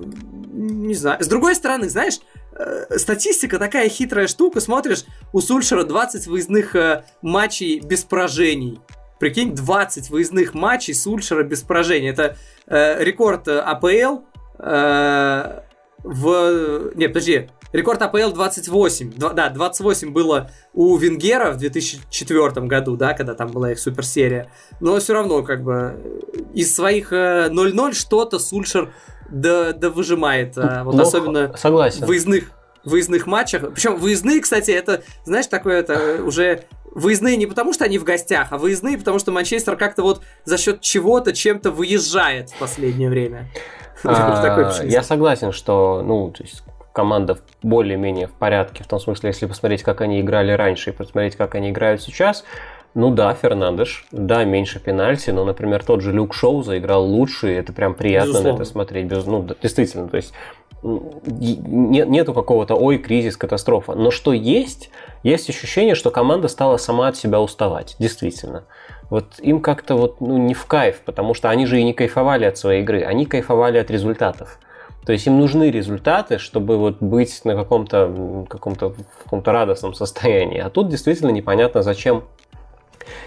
[0.53, 1.23] не знаю.
[1.23, 2.21] С другой стороны, знаешь,
[2.53, 4.61] э, статистика такая хитрая штука.
[4.61, 8.81] Смотришь, у Сульшера 20 выездных э, матчей без поражений.
[9.19, 12.11] Прикинь, 20 выездных матчей Сульшера без поражений.
[12.11, 12.37] Это
[12.67, 14.25] рекорд АПЛ
[16.03, 16.93] в...
[16.95, 17.49] Не, подожди.
[17.77, 19.13] Рекорд АПЛ 28.
[19.13, 24.51] Два- да, 28 было у Венгера в 2004 году, да, когда там была их суперсерия.
[24.81, 26.23] Но все равно, как бы,
[26.55, 28.93] из своих э, 0-0 что-то Сульшер
[29.29, 30.57] да, да выжимает.
[30.57, 31.09] а вот Плохо.
[31.09, 32.05] особенно Согласен.
[32.05, 32.51] в выездных,
[32.85, 33.71] выездных матчах.
[33.75, 36.65] Причем выездные, кстати, это, знаешь, такое это уже
[36.95, 40.57] выездные не потому, что они в гостях, а выездные, потому что Манчестер как-то вот за
[40.57, 43.51] счет чего-то, чем-то выезжает в последнее время.
[44.03, 44.83] А.
[44.85, 46.63] Я согласен, что, ну, то есть
[46.97, 51.37] команда более-менее в порядке, в том смысле, если посмотреть, как они играли раньше и посмотреть,
[51.37, 52.43] как они играют сейчас,
[52.95, 57.55] ну да, Фернандеш, да, меньше пенальти, но, например, тот же Люк Шоу заиграл лучше, и
[57.55, 58.53] это прям приятно Безусловно.
[58.53, 59.07] на это смотреть.
[59.09, 60.33] Без, ну, да, действительно, то есть
[60.83, 63.95] нет, нету какого-то ой, кризис, катастрофа.
[63.95, 64.89] Но что есть,
[65.23, 68.65] есть ощущение, что команда стала сама от себя уставать, действительно.
[69.11, 72.47] Вот им как-то вот ну, не в кайф, потому что они же и не кайфовали
[72.47, 74.59] от своей игры, они кайфовали от результатов.
[75.07, 78.93] То есть им нужны результаты, чтобы вот быть на каком-то каком-то
[79.23, 80.59] каком-то радостном состоянии.
[80.59, 82.25] А тут действительно непонятно, зачем.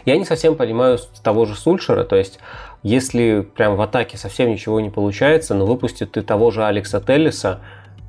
[0.05, 2.39] Я не совсем понимаю того же Сульшера, то есть
[2.83, 7.61] если прям в атаке совсем ничего не получается, но выпусти ты того же Алекса Теллиса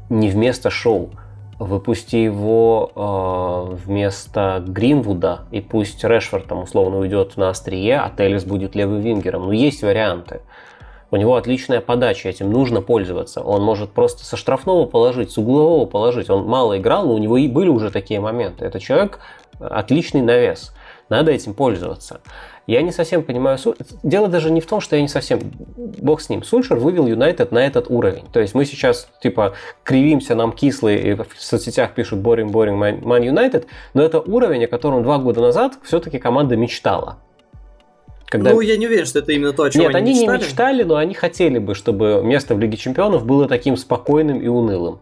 [0.08, 1.10] не вместо шоу,
[1.60, 8.44] выпусти его э, вместо Гринвуда, и пусть Решфорд там условно уйдет на острие, а Теллис
[8.44, 9.46] будет левым вингером.
[9.46, 10.40] Но есть варианты.
[11.10, 13.40] У него отличная подача, этим нужно пользоваться.
[13.40, 16.30] Он может просто со штрафного положить, с углового положить.
[16.30, 18.64] Он мало играл, но у него и были уже такие моменты.
[18.64, 19.18] Это человек
[19.58, 20.72] отличный навес.
[21.08, 22.20] Надо этим пользоваться.
[22.68, 23.58] Я не совсем понимаю...
[24.04, 25.40] Дело даже не в том, что я не совсем...
[25.76, 26.44] Бог с ним.
[26.44, 28.26] Сульшер вывел Юнайтед на этот уровень.
[28.32, 33.22] То есть мы сейчас, типа, кривимся, нам кислые, и в соцсетях пишут «борим, борим, Ман
[33.22, 37.18] Юнайтед», но это уровень, о котором два года назад все-таки команда мечтала.
[38.30, 38.52] Когда...
[38.52, 40.38] Ну, я не уверен, что это именно то, о чем Нет, они, они мечтали.
[40.38, 44.46] не мечтали, но они хотели бы, чтобы место в Лиге Чемпионов было таким спокойным и
[44.46, 45.00] унылым.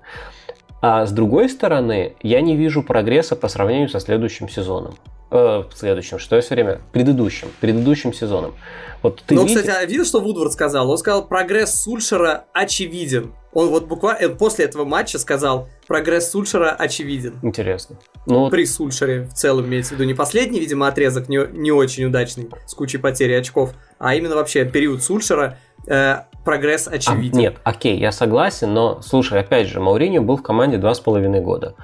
[0.81, 4.95] А с другой стороны, я не вижу прогресса по сравнению со следующим сезоном.
[5.31, 6.81] Э, следующим, что я все время?
[6.93, 7.49] Предыдущим.
[7.61, 8.55] Предыдущим сезоном.
[9.03, 9.61] Вот ты ну, видишь...
[9.61, 10.91] кстати, а видел, что Вудвард сказал?
[10.91, 13.35] Он сказал, прогресс Сульшера очевиден.
[13.53, 17.39] Он вот буквально э, после этого матча сказал, прогресс Сульшера очевиден.
[17.43, 17.99] Интересно.
[18.27, 22.05] Ну, При Сульшере в целом имеется в виду не последний, видимо, отрезок не, не очень
[22.05, 27.37] удачный, с кучей потери очков, а именно вообще период Сульшера э, прогресс а, очевиден.
[27.37, 31.01] А, нет, окей, я согласен, но слушай, опять же, Мауриньо был в команде два с
[31.01, 31.75] половиной года.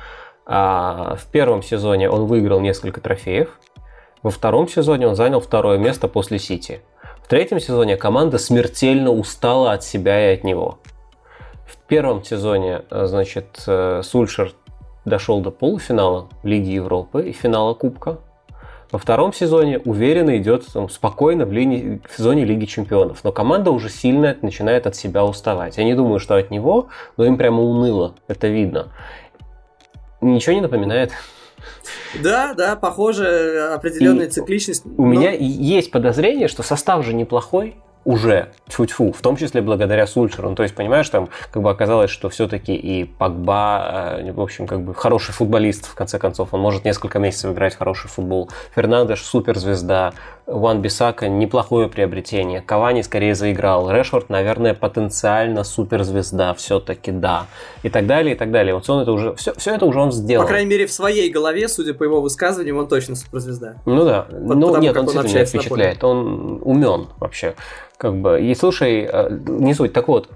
[0.46, 3.58] А в первом сезоне он выиграл несколько трофеев.
[4.22, 6.80] Во втором сезоне он занял второе место после Сити.
[7.22, 10.78] В третьем сезоне команда смертельно устала от себя и от него.
[11.66, 14.52] В первом сезоне, э, значит, э, Сульшер
[15.04, 18.18] дошел до полуфинала Лиги Европы и финала Кубка.
[18.92, 23.24] Во втором сезоне уверенно идет там, спокойно в, линии, в зоне Лиги Чемпионов.
[23.24, 25.78] Но команда уже сильно начинает от себя уставать.
[25.78, 28.14] Я не думаю, что от него, но им прямо уныло.
[28.28, 28.88] Это видно.
[30.24, 31.12] Ничего не напоминает?
[32.22, 34.84] Да, да, похоже, определенная и цикличность.
[34.86, 35.08] У но...
[35.08, 40.50] меня есть подозрение, что состав же неплохой, уже, тьфу-тьфу, в том числе благодаря Сульшеру.
[40.50, 44.66] Ну, то есть, понимаешь, там как бы оказалось, что все-таки и Пакба, э, в общем,
[44.66, 48.50] как бы хороший футболист, в конце концов, он может несколько месяцев играть хороший футбол.
[48.74, 50.12] Фернандеш суперзвезда,
[50.46, 57.46] Уан Бисака неплохое приобретение, Кавани скорее заиграл, Решфорд, наверное, потенциально суперзвезда, все-таки да,
[57.82, 58.74] и так далее, и так далее.
[58.74, 60.44] Вот он это уже, все, все это уже он сделал.
[60.44, 63.76] По крайней мере, в своей голове, судя по его высказываниям, он точно суперзвезда.
[63.86, 67.54] Ну да, По- ну нет, он действительно меня впечатляет, он умен вообще.
[67.96, 70.28] Как бы, и слушай, э, не суть, так вот,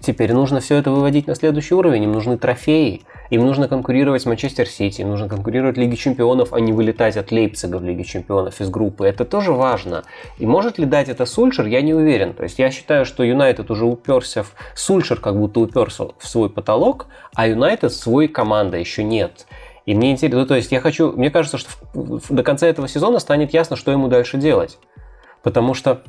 [0.00, 4.26] теперь нужно все это выводить на следующий уровень, им нужны трофеи, им нужно конкурировать с
[4.26, 8.04] Манчестер Сити, им нужно конкурировать в Лиге Чемпионов, а не вылетать от Лейпцига в Лиге
[8.04, 9.06] Чемпионов из группы.
[9.06, 10.04] Это тоже важно.
[10.38, 12.34] И может ли дать это Сульшер, я не уверен.
[12.34, 14.52] То есть я считаю, что Юнайтед уже уперся в...
[14.74, 19.46] Сульшер как будто уперся в свой потолок, а Юнайтед свой команда еще нет.
[19.86, 23.20] И мне интересно, ну, то есть я хочу, мне кажется, что до конца этого сезона
[23.20, 24.78] станет ясно, что ему дальше делать.
[25.42, 26.02] Потому что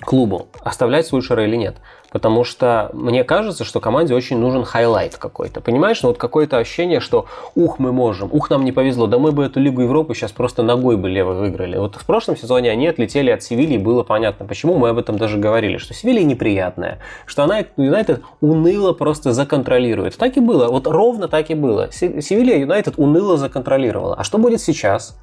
[0.00, 1.76] клубу, оставлять Сульшера или нет.
[2.12, 5.60] Потому что мне кажется, что команде очень нужен highlight какой-то.
[5.60, 9.32] Понимаешь, ну вот какое-то ощущение, что ух, мы можем, ух, нам не повезло, да мы
[9.32, 11.76] бы эту Лигу Европы сейчас просто ногой бы левой выиграли.
[11.76, 15.36] Вот в прошлом сезоне они отлетели от Севильи, было понятно, почему мы об этом даже
[15.36, 20.16] говорили, что Севилья неприятная, что она Юнайтед уныло просто законтролирует.
[20.16, 21.90] Так и было, вот ровно так и было.
[21.90, 24.14] Севилья Юнайтед уныло законтролировала.
[24.14, 25.18] А что будет сейчас?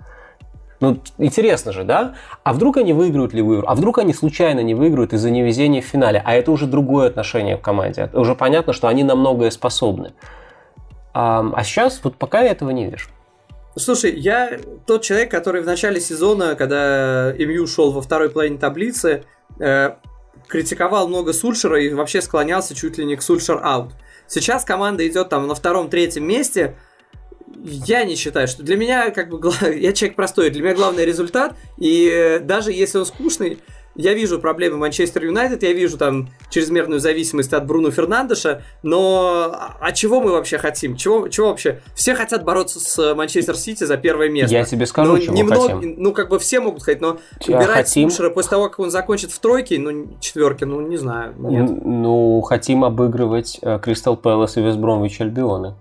[0.83, 2.15] Ну, интересно же, да?
[2.43, 3.63] А вдруг они выиграют Ливуир?
[3.67, 6.21] А вдруг они случайно не выиграют из-за невезения в финале?
[6.25, 8.09] А это уже другое отношение к команде.
[8.11, 10.11] Уже понятно, что они на многое способны.
[11.13, 13.07] А, а сейчас вот пока я этого не вижу.
[13.77, 19.23] Слушай, я тот человек, который в начале сезона, когда МЮ шел во второй половине таблицы,
[19.59, 19.91] э,
[20.49, 23.93] критиковал много Сульшера и вообще склонялся чуть ли не к Сульшер аут.
[24.27, 26.75] Сейчас команда идет там на втором-третьем месте–
[27.63, 29.39] я не считаю, что для меня, как бы,
[29.75, 33.59] я человек простой, для меня главный результат, и э, даже если он скучный,
[33.95, 39.77] я вижу проблемы Манчестер Юнайтед, я вижу там чрезмерную зависимость от Бруно Фернандеша, но а,
[39.79, 40.95] а чего мы вообще хотим?
[40.95, 41.81] Чего, чего вообще?
[41.93, 44.55] Все хотят бороться с Манчестер Сити за первое место.
[44.55, 45.95] Я тебе скажу, но чего немного, хотим.
[45.97, 48.09] Ну, как бы все могут хотеть, но Чего убирать хотим?
[48.09, 51.69] Сульшера после того, как он закончит в тройке, ну, четверке, ну, не знаю, нет.
[51.69, 55.75] Ну, хотим обыгрывать э, Кристал Пэлас и Вестбромвич Альбионы.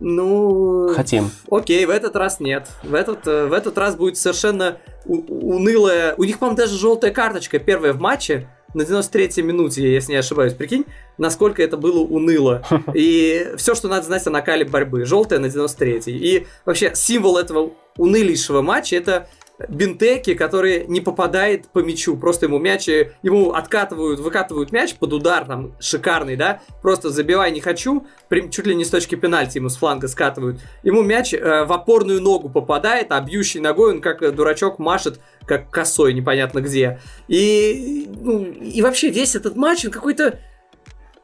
[0.00, 0.92] Ну...
[0.94, 1.30] Хотим.
[1.50, 2.68] Окей, в этот раз нет.
[2.82, 6.14] В этот, э, в этот раз будет совершенно унылая...
[6.16, 10.54] У них, по-моему, даже желтая карточка первая в матче на 93-й минуте, если не ошибаюсь.
[10.54, 10.86] Прикинь,
[11.18, 12.62] насколько это было уныло.
[12.94, 15.04] И все, что надо знать о накале борьбы.
[15.04, 16.12] Желтая на 93-й.
[16.12, 19.28] И вообще символ этого унылейшего матча это
[19.68, 22.16] Бентеки, который не попадает по мячу.
[22.16, 27.60] Просто ему мяч, ему откатывают, выкатывают мяч под удар, там, шикарный, да, просто забивай не
[27.60, 28.06] хочу,
[28.50, 30.60] чуть ли не с точки пенальти ему с фланга скатывают.
[30.82, 35.70] Ему мяч э, в опорную ногу попадает, а бьющий ногой он как дурачок машет, как
[35.70, 37.00] косой, непонятно где.
[37.28, 40.38] И, ну, и вообще весь этот матч, он какой-то...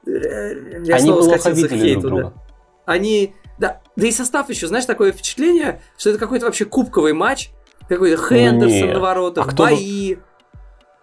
[0.06, 2.34] Э, я Они плохо видели друг друга.
[2.84, 3.34] Они...
[3.58, 7.50] Да, да и состав еще, знаешь, такое впечатление, что это какой-то вообще кубковый матч,
[7.88, 10.16] какой-то Хендерсон на воротах, а бои.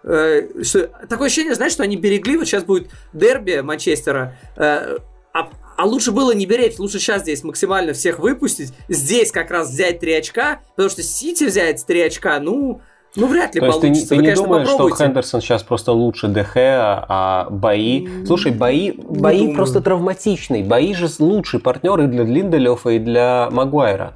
[0.04, 4.98] Э, что, такое ощущение, знаешь, что они берегли, вот сейчас будет дерби Манчестера, э,
[5.32, 9.70] а, а лучше было не беречь, лучше сейчас здесь максимально всех выпустить, здесь как раз
[9.70, 12.82] взять 3 очка, потому что Сити взять 3 очка, ну,
[13.16, 13.86] ну, вряд ли То получится.
[13.86, 14.96] Есть ты, ты Вы, не думаешь, попробуйте.
[14.96, 18.08] что Хендерсон сейчас просто лучше ДХ, а бои...
[18.26, 20.64] Слушай, бои, бои просто травматичные.
[20.64, 24.14] Бои же лучший партнер и для Линделёфа, и для Магуайра.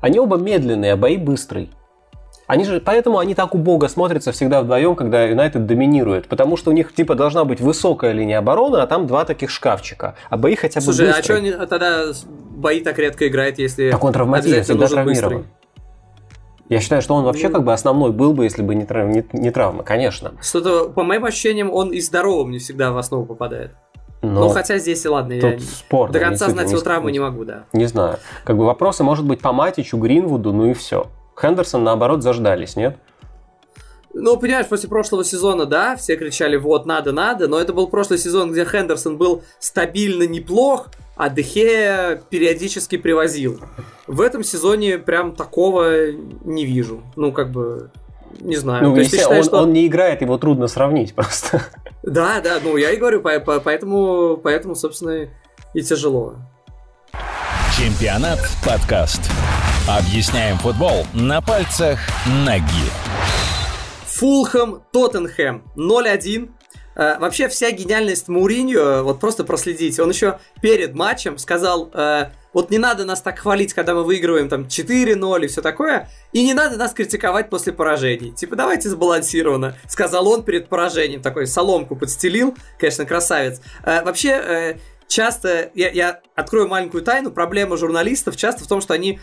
[0.00, 1.70] Они оба медленные, а бои быстрый.
[2.48, 6.28] Они же, поэтому они так убого смотрятся всегда вдвоем, когда Юнайтед доминирует.
[6.28, 10.16] Потому что у них типа должна быть высокая линия обороны, а там два таких шкафчика.
[10.30, 11.20] А бои хотя бы Слушай, быстрые.
[11.20, 12.04] а что они, а тогда
[12.50, 15.46] бои так редко играет, если Так он травматизм, всегда травмирован.
[16.70, 17.56] Я считаю, что он вообще ну.
[17.56, 19.08] как бы основной был бы, если бы не, трав...
[19.08, 20.32] не, не травма, конечно.
[20.40, 23.72] Что-то, по моим ощущениям, он и здоровым не всегда в основу попадает.
[24.22, 27.44] Но ну, хотя здесь и ладно, я спорно, до конца знать его травмы не могу,
[27.44, 27.64] да.
[27.74, 28.16] Не знаю.
[28.44, 31.08] Как бы вопросы, может быть, по Матичу, Гринвуду, ну и все.
[31.40, 32.98] Хендерсон, наоборот, заждались, нет?
[34.14, 38.18] Ну, понимаешь, после прошлого сезона, да, все кричали, вот, надо, надо, но это был прошлый
[38.18, 43.60] сезон, где Хендерсон был стабильно неплох, а Дехе периодически привозил.
[44.06, 46.10] В этом сезоне прям такого
[46.44, 47.02] не вижу.
[47.16, 47.90] Ну, как бы,
[48.40, 48.84] не знаю.
[48.84, 49.56] Ну, То есть, считаешь, он, что...
[49.58, 51.62] он не играет, его трудно сравнить просто.
[52.04, 55.28] Да, да, ну я и говорю, поэтому, поэтому собственно,
[55.74, 56.36] и тяжело.
[57.76, 59.20] Чемпионат подкаст.
[59.88, 61.98] Объясняем футбол на пальцах
[62.44, 62.62] ноги.
[64.04, 66.50] Фулхэм Тоттенхэм 0-1.
[66.94, 72.70] Э, вообще вся гениальность Мауриньо, вот просто проследите, он еще перед матчем сказал, э, вот
[72.70, 76.52] не надо нас так хвалить, когда мы выигрываем там 4-0 и все такое, и не
[76.52, 78.32] надо нас критиковать после поражений.
[78.32, 83.62] Типа давайте сбалансированно, сказал он перед поражением, такой соломку подстелил, конечно, красавец.
[83.84, 84.76] Э, вообще, э,
[85.08, 89.18] часто, я, я открою маленькую тайну, проблема журналистов часто в том, что они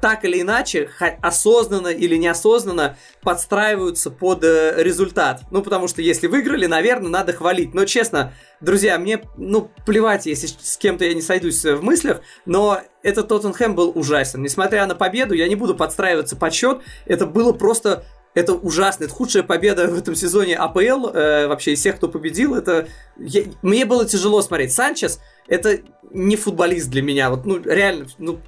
[0.00, 0.90] так или иначе,
[1.22, 5.42] осознанно или неосознанно подстраиваются под э, результат.
[5.50, 7.74] Ну, потому что если выиграли, наверное, надо хвалить.
[7.74, 12.80] Но честно, друзья, мне, ну, плевать, если с кем-то я не сойдусь в мыслях, но
[13.02, 14.42] этот Тоттенхэм был ужасен.
[14.42, 16.80] Несмотря на победу, я не буду подстраиваться под счет.
[17.06, 18.04] Это было просто
[18.34, 19.04] это ужасно.
[19.04, 21.08] Это худшая победа в этом сезоне АПЛ.
[21.08, 22.54] Э, вообще из всех, кто победил.
[22.54, 24.72] Это я, мне было тяжело смотреть.
[24.72, 27.30] Санчес это не футболист для меня.
[27.30, 28.38] Вот, ну, реально, ну,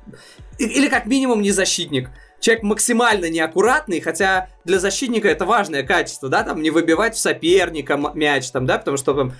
[0.59, 2.11] или как минимум не защитник.
[2.41, 8.01] Человек максимально неаккуратный, хотя для защитника это важное качество, да, там не выбивать в соперника
[8.15, 9.35] мяч, там, да, потому что, там,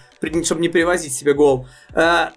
[0.45, 1.67] чтобы не привозить себе гол.
[1.95, 2.33] А,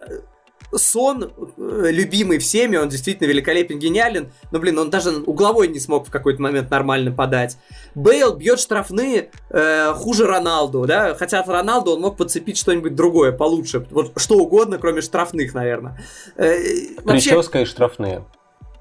[0.72, 6.08] Сон, э, любимый всеми, он действительно великолепен, гениален, но, блин, он даже угловой не смог
[6.08, 7.58] в какой-то момент нормально подать.
[7.96, 13.32] Бейл бьет штрафные э, хуже Роналду, да, хотя от Роналду он мог подцепить что-нибудь другое,
[13.32, 16.00] получше, вот что угодно, кроме штрафных, наверное.
[16.36, 16.56] Э,
[17.04, 17.32] вообще...
[17.32, 18.26] Прическа и штрафные.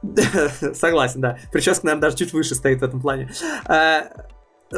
[0.75, 1.39] Согласен, да.
[1.53, 3.31] Прическа, наверное, даже чуть выше стоит в этом плане.
[3.69, 4.03] Э,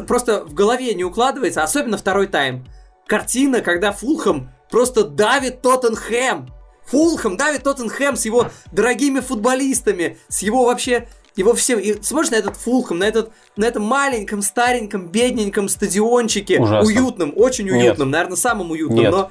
[0.07, 2.67] просто в голове не укладывается, особенно второй тайм.
[3.07, 6.49] Картина, когда Фулхэм просто давит Тоттенхэм.
[6.87, 11.81] Фулхэм давит Тоттенхэм с его дорогими футболистами, с его вообще его всем...
[11.81, 16.87] И смотришь на этот Фулхэм, на, этот, на этом маленьком, стареньком, бедненьком стадиончике, Ужасно.
[16.87, 18.13] уютном, очень уютном, нет.
[18.13, 19.11] наверное, самым уютным, нет.
[19.11, 19.31] но...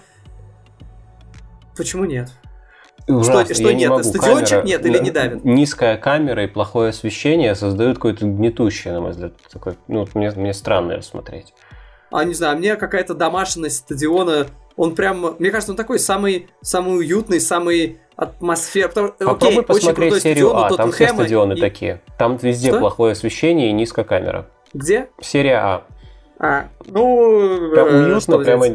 [1.77, 2.29] Почему нет?
[3.07, 3.45] Ужасно.
[3.45, 3.79] Что, что нет?
[3.79, 4.03] Не могу.
[4.03, 5.45] Стадиончик камера, нет или не давит?
[5.45, 9.33] Низкая камера и плохое освещение создают какое-то гнетущее, на мой взгляд.
[9.51, 11.53] Такое, ну, мне, мне странно смотреть.
[12.11, 16.97] А не знаю, мне какая-то домашность стадиона он прям, мне кажется, он такой самый, самый
[16.97, 18.89] уютный, самый атмосфер.
[18.89, 21.61] Попробуй окей, посмотреть серию стадион, А, там все стадионы и...
[21.61, 22.01] такие.
[22.17, 22.79] Там везде Что?
[22.79, 24.47] плохое освещение и низкая камера.
[24.73, 25.09] Где?
[25.21, 25.83] Серия А.
[26.39, 27.71] А, ну...
[27.71, 28.65] Прям э, уютно, прямо,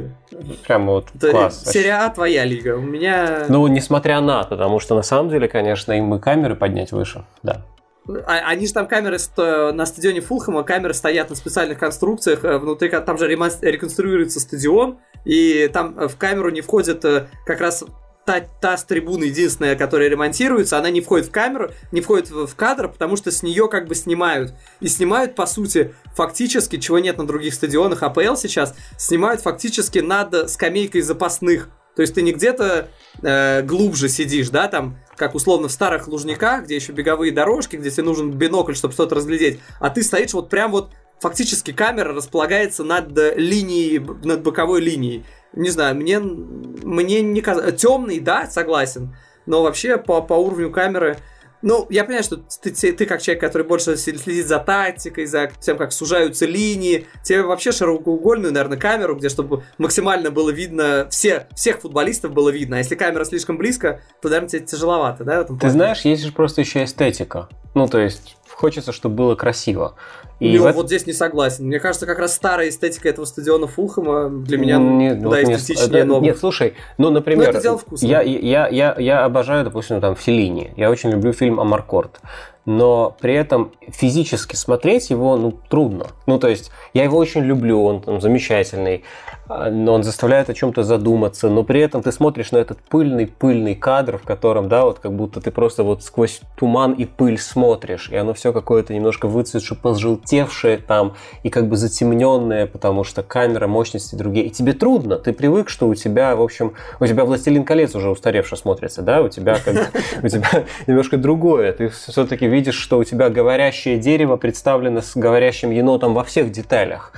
[0.66, 1.64] прямо вот Это класс.
[1.66, 3.44] Серия А твоя лига, у меня...
[3.48, 7.66] Ну, несмотря на, потому что на самом деле, конечно, им и камеры поднять выше, да.
[8.08, 12.88] А, они же там камеры на стадионе Фулхэма, камеры стоят на специальных конструкциях, э, внутри
[12.88, 17.84] там же реконструируется стадион, и там в камеру не входят э, как раз
[18.28, 22.54] та, та с трибуны единственная, которая ремонтируется, она не входит в камеру, не входит в
[22.54, 24.54] кадр, потому что с нее как бы снимают.
[24.80, 30.50] И снимают, по сути, фактически, чего нет на других стадионах АПЛ сейчас, снимают фактически над
[30.50, 31.70] скамейкой запасных.
[31.98, 32.90] То есть ты не где-то
[33.24, 37.90] э, глубже сидишь, да, там, как условно в старых лужниках, где еще беговые дорожки, где
[37.90, 42.84] тебе нужен бинокль, чтобы что-то разглядеть, а ты стоишь вот прям вот фактически камера располагается
[42.84, 45.24] над линией, над боковой линией.
[45.54, 47.74] Не знаю, мне, мне не казалось...
[47.74, 51.18] Темный, да, согласен, но вообще по, по уровню камеры
[51.62, 55.76] ну, я понимаю, что ты, ты, как человек, который больше следит за тактикой, за тем,
[55.76, 61.80] как сужаются линии, тебе вообще широкоугольную, наверное, камеру, где чтобы максимально было видно, все, всех
[61.80, 62.76] футболистов было видно.
[62.76, 65.44] А если камера слишком близко, то, наверное, тебе тяжеловато, да?
[65.44, 67.48] Ты знаешь, есть же просто еще эстетика.
[67.74, 69.94] Ну, то есть, хочется, чтобы было красиво.
[70.40, 70.72] И ну, в...
[70.72, 71.66] вот здесь не согласен.
[71.66, 76.04] Мне кажется, как раз старая эстетика этого стадиона Фулхэма для меня нет, куда вот эстетичнее
[76.04, 76.22] новых.
[76.24, 78.06] Нет, слушай, ну, например, ну, это дело вкуса.
[78.06, 80.72] Я, я, я, я обожаю, допустим, там, Филини.
[80.76, 82.20] Я очень люблю фильм «Амаркорд»
[82.68, 86.08] но при этом физически смотреть его ну, трудно.
[86.26, 89.04] Ну, то есть, я его очень люблю, он там замечательный,
[89.48, 94.18] но он заставляет о чем-то задуматься, но при этом ты смотришь на этот пыльный-пыльный кадр,
[94.18, 98.16] в котором, да, вот как будто ты просто вот сквозь туман и пыль смотришь, и
[98.16, 104.14] оно все какое-то немножко выцветшее, пожелтевшее там, и как бы затемненное, потому что камера, мощности
[104.14, 104.46] другие.
[104.46, 108.10] И тебе трудно, ты привык, что у тебя, в общем, у тебя «Властелин колец» уже
[108.10, 109.92] устаревше смотрится, да, у тебя как
[110.22, 115.70] у тебя немножко другое, ты все-таки видишь, что у тебя говорящее дерево представлено с говорящим
[115.70, 117.12] енотом во всех деталях.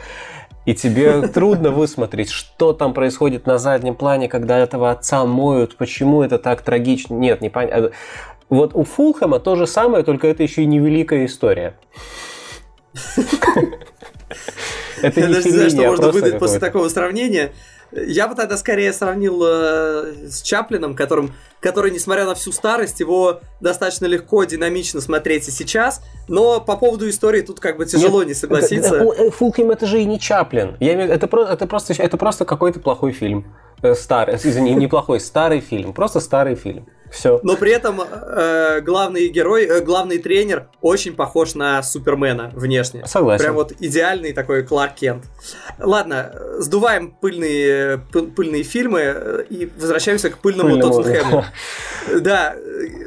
[0.66, 6.22] И тебе трудно высмотреть, что там происходит на заднем плане, когда этого отца моют, почему
[6.22, 7.14] это так трагично.
[7.14, 7.92] Нет, не понятно.
[8.48, 11.76] Вот у Фулхэма то же самое, только это еще и не великая история.
[15.02, 17.52] Это не знаю, что можно выдать после такого сравнения.
[17.92, 23.40] Я бы тогда скорее сравнил э, с Чаплином, которым, который, несмотря на всю старость, его
[23.60, 26.02] достаточно легко, динамично смотреть и сейчас.
[26.28, 28.94] Но по поводу истории тут как бы тяжело Нет, не согласиться.
[28.96, 30.76] Э, Фулхим это же и не Чаплин.
[30.80, 33.44] Я имею, это, это, просто, это просто какой-то плохой фильм.
[33.82, 35.92] Э, старый, извини, неплохой, старый фильм.
[35.92, 36.86] Просто старый фильм.
[37.10, 37.40] Все.
[37.42, 43.02] Но при этом э, главный герой, э, главный тренер очень похож на Супермена внешне.
[43.02, 43.42] Soгласен.
[43.42, 45.24] Прям вот идеальный такой Кларк Кент.
[45.78, 47.98] Ладно, сдуваем пыльные,
[48.36, 51.44] пыльные фильмы э, и возвращаемся к пыльному, пыльному Тоттенхэму.
[52.20, 52.56] Да,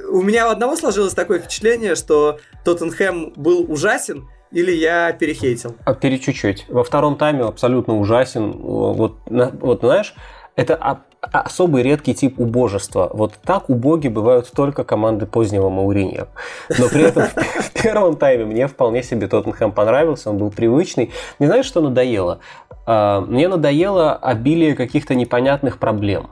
[0.10, 5.76] у меня у одного сложилось такое впечатление, что Тоттенхэм был ужасен, или я перехейтил?
[5.84, 6.66] А пере чуть-чуть.
[6.70, 8.52] Во втором тайме абсолютно ужасен.
[8.52, 10.14] Вот, вот знаешь,
[10.56, 10.76] это
[11.32, 13.10] особый редкий тип убожества.
[13.14, 16.28] Вот так убоги бывают только команды позднего Мауриньо.
[16.78, 21.12] Но при этом в первом тайме мне вполне себе Тоттенхэм понравился, он был привычный.
[21.40, 22.40] Не знаешь, что надоело?
[22.86, 26.30] А, мне надоело обилие каких-то непонятных проблем.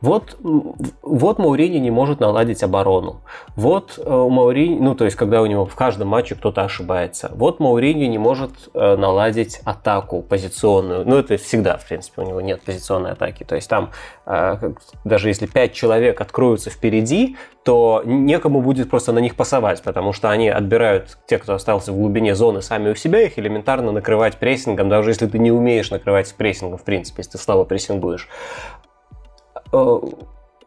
[0.00, 3.22] Вот, вот Маурини не может наладить оборону.
[3.54, 7.30] Вот э, Маурини, ну то есть когда у него в каждом матче кто-то ошибается.
[7.34, 11.06] Вот Маурини не может э, наладить атаку позиционную.
[11.06, 13.44] Ну это всегда, в принципе, у него нет позиционной атаки.
[13.44, 13.90] То есть там
[14.26, 14.72] э,
[15.04, 20.30] даже если пять человек откроются впереди, то некому будет просто на них пасовать, потому что
[20.30, 24.88] они отбирают те, кто остался в глубине зоны, сами у себя их элементарно накрывать прессингом,
[24.88, 28.28] даже если ты не умеешь накрывать прессингом, в принципе, если ты слабо прессингуешь.
[29.72, 29.98] Э,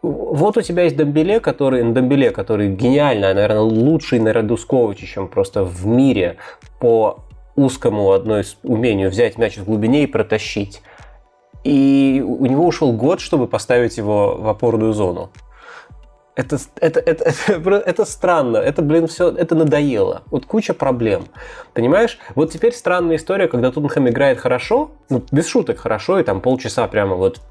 [0.02, 5.64] вот у тебя есть Домбеле, который, Домбеле, который гениально, наверное, лучший наряду с Ковачичем просто
[5.64, 6.38] в мире
[6.80, 7.20] по
[7.56, 10.82] узкому одной умению взять мяч в глубине и протащить.
[11.66, 15.30] И у него ушел год, чтобы поставить его в опорную зону.
[16.36, 20.24] Это, это, это, это, это странно, это, блин, все, это надоело.
[20.32, 21.26] Вот куча проблем.
[21.74, 22.18] Понимаешь?
[22.34, 26.88] Вот теперь странная история, когда Тоттенхэм играет хорошо, ну, без шуток хорошо, и там полчаса
[26.88, 27.42] прямо вот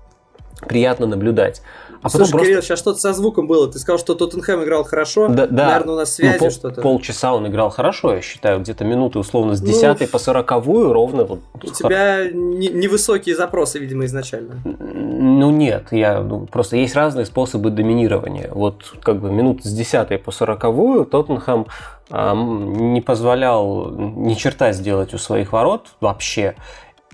[0.67, 1.63] приятно наблюдать.
[2.01, 2.47] А Слушай, просто...
[2.47, 3.71] Кирилл, сейчас что-то со звуком было.
[3.71, 5.29] Ты сказал, что Тоттенхэм играл хорошо.
[5.29, 5.67] Да, да.
[5.67, 6.81] Наверное, у нас связи ну, пол, что-то.
[6.81, 8.61] Полчаса он играл хорошо, я считаю.
[8.61, 11.25] Где-то минуты условно с 10 ну, по 40 ровно.
[11.25, 14.61] Вот, у тебя невысокие запросы, видимо, изначально.
[14.65, 18.51] Ну нет, я ну, просто есть разные способы доминирования.
[18.53, 21.67] Вот как бы минут с 10 по 40 Тоттенхэм
[22.11, 26.55] э, не позволял ни черта сделать у своих ворот вообще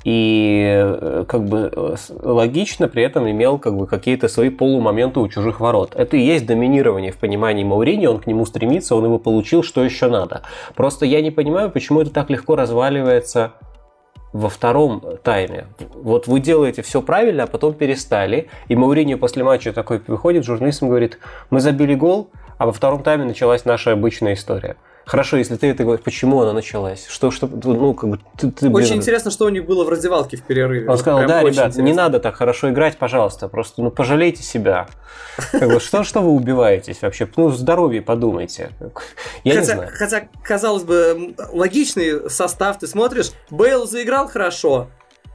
[0.05, 5.29] и э, как бы э, логично при этом имел как бы какие-то свои полумоменты у
[5.29, 5.95] чужих ворот.
[5.97, 9.83] Это и есть доминирование в понимании Маурини, он к нему стремится, он его получил, что
[9.83, 10.43] еще надо.
[10.75, 13.53] Просто я не понимаю, почему это так легко разваливается
[14.35, 15.69] во втором тайме.
[15.95, 18.49] Вот вы делаете все правильно, а потом перестали.
[18.69, 21.19] И Мауриньо после матча такой выходит, журналистам говорит,
[21.51, 24.77] мы забили гол, а во втором тайме началась наша обычная история.
[25.07, 27.07] Хорошо, если ты это говоришь, почему она началась?
[27.09, 29.91] Что, что, ну, как бы, ты, ты, блин, Очень интересно, что у них было в
[29.91, 30.89] раздевалке в перерыве.
[30.89, 31.83] Он сказал, да, ребят, интересно.
[31.83, 34.89] не надо так хорошо играть, пожалуйста, просто, ну, пожалейте себя.
[35.53, 37.29] Как бы, что, что вы убиваетесь вообще?
[37.37, 38.71] Ну, здоровье подумайте.
[39.43, 39.91] Я хотя, не знаю.
[39.93, 44.89] Хотя, казалось бы, логичный состав, ты смотришь, Бейл заиграл хорошо,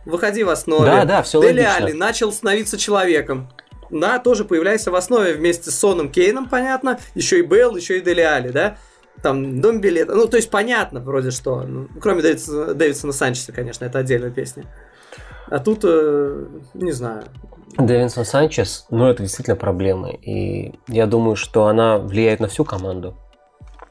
[0.04, 0.86] выходи в основе.
[0.86, 3.50] Да, да, все Дели Али начал становиться человеком.
[3.92, 8.02] Да, тоже появляется в основе вместе с Соном Кейном, понятно, еще и Бейл, еще и
[8.02, 8.78] Дели Али, да
[9.22, 10.16] там дом билета.
[10.16, 11.62] Ну, то есть понятно вроде что.
[11.62, 14.66] Ну, кроме Дэвидсона, Дэвидсона Санчеса, конечно, это отдельная песня.
[15.48, 17.24] А тут, э, не знаю.
[17.78, 20.10] Дэвидсон Санчес, ну, это действительно проблема.
[20.10, 23.16] И я думаю, что она влияет на всю команду.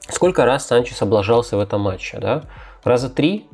[0.08, 2.44] Сколько раз Санчес облажался в этом матче, да?
[2.84, 3.48] Раза три?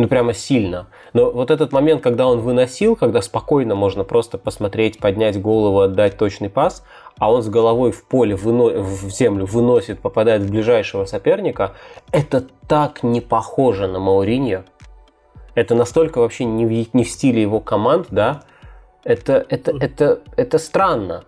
[0.00, 0.86] Ну, прямо сильно.
[1.12, 6.16] Но вот этот момент, когда он выносил, когда спокойно можно просто посмотреть, поднять голову, отдать
[6.16, 6.86] точный пас,
[7.18, 8.80] а он с головой в поле, выно...
[8.80, 11.74] в землю выносит, попадает в ближайшего соперника,
[12.12, 14.64] это так не похоже на Мауриньо.
[15.54, 18.44] Это настолько вообще не в, не в стиле его команд, да?
[19.04, 21.24] Это, это, это, это странно.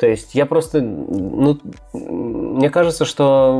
[0.00, 1.58] То есть я просто, ну,
[1.92, 3.52] мне кажется, что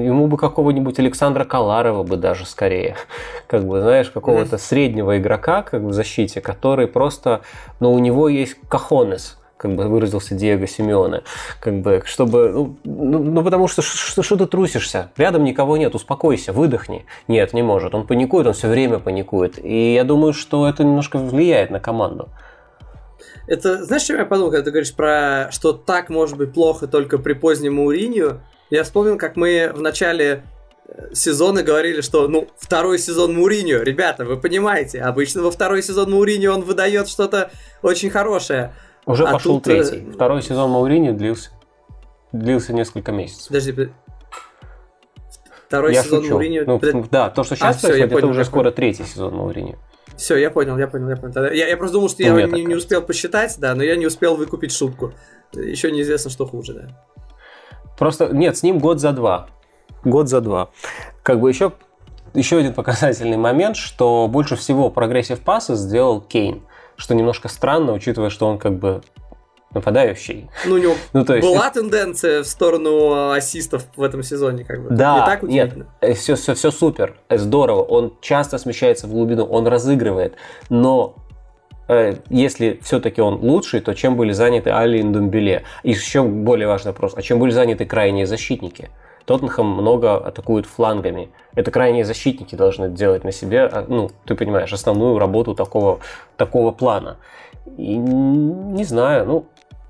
[0.00, 2.94] ему бы какого-нибудь Александра Каларова бы даже скорее,
[3.48, 7.40] как бы, знаешь, какого-то среднего игрока как в защите, который просто,
[7.80, 11.22] ну, у него есть кахонес, как бы выразился Диего Симеоне,
[11.58, 16.52] как бы, чтобы, ну, ну, ну потому что, что ты трусишься, рядом никого нет, успокойся,
[16.52, 17.06] выдохни.
[17.26, 21.18] Нет, не может, он паникует, он все время паникует, и я думаю, что это немножко
[21.18, 22.28] влияет на команду.
[23.48, 27.16] Это, знаешь, чем я подумал, когда ты говоришь про, что так может быть плохо только
[27.18, 28.42] при позднем Мауринью?
[28.68, 30.44] Я вспомнил, как мы в начале
[30.86, 36.10] э, сезона говорили, что, ну, второй сезон Муриньо, ребята, вы понимаете, обычно во второй сезон
[36.10, 38.74] Муриньо он выдает что-то очень хорошее.
[39.06, 39.68] Уже а пошел тут...
[39.68, 40.10] Э, третий.
[40.12, 41.48] Второй сезон Мауриньо длился,
[42.32, 43.48] длился несколько месяцев.
[43.48, 43.90] Подожди,
[45.66, 46.34] Второй я сезон шучу.
[46.34, 46.64] Мауриньо...
[46.66, 49.76] Ну, да, то, что сейчас а, происходит, все, это уже скоро третий сезон Мауриньо.
[50.18, 51.52] Все, я понял, я понял, я понял.
[51.52, 54.04] Я, я просто думал, что ну, я не, не успел посчитать, да, но я не
[54.04, 55.12] успел выкупить шутку.
[55.52, 57.04] Еще неизвестно, что хуже, да.
[57.96, 59.48] Просто нет, с ним год за два.
[60.04, 60.70] Год за два.
[61.22, 61.72] Как бы еще,
[62.34, 66.62] еще один показательный момент, что больше всего progressive пасы сделал Кейн.
[66.96, 69.02] Что немножко странно, учитывая, что он как бы
[69.74, 70.48] нападающий.
[70.66, 71.80] Ну, у него ну, то есть была это...
[71.80, 74.90] тенденция в сторону а, ассистов в этом сезоне, как бы.
[74.90, 75.74] Да, не так нет,
[76.16, 77.82] все, все, все супер, здорово.
[77.82, 80.34] Он часто смещается в глубину, он разыгрывает,
[80.70, 81.16] но
[81.88, 85.64] э, если все-таки он лучший, то чем были заняты Али и Думбеле?
[85.82, 88.90] И еще более важный вопрос, а чем были заняты крайние защитники?
[89.26, 91.28] Тоттенхэм много атакует флангами.
[91.54, 96.00] Это крайние защитники должны делать на себе, а, ну, ты понимаешь, основную работу такого,
[96.38, 97.18] такого плана.
[97.76, 99.46] И не знаю, ну,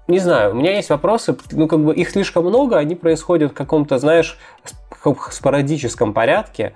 [0.09, 3.55] не знаю, у меня есть вопросы, ну, как бы их слишком много, они происходят в
[3.55, 4.39] каком-то, знаешь,
[5.31, 6.73] спорадическом порядке.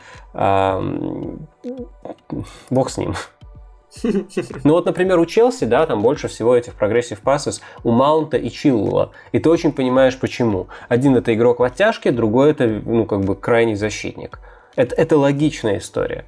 [2.70, 3.14] Бог с ним.
[4.64, 8.49] Ну вот, например, у Челси, да, там больше всего этих progressive пасов у Маунта и
[8.51, 9.12] Чилвелла.
[9.33, 10.68] И ты очень понимаешь, почему.
[10.89, 14.39] Один это игрок в оттяжке, другой это, ну, как бы крайний защитник.
[14.76, 16.24] Это, это логичная история.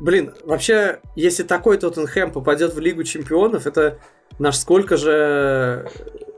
[0.00, 3.98] Блин, вообще, если такой Тоттенхэм попадет в Лигу Чемпионов, это
[4.38, 5.88] насколько же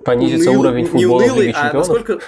[0.05, 2.21] понизится уныл, уровень футбола унылый, в Лиге а насколько...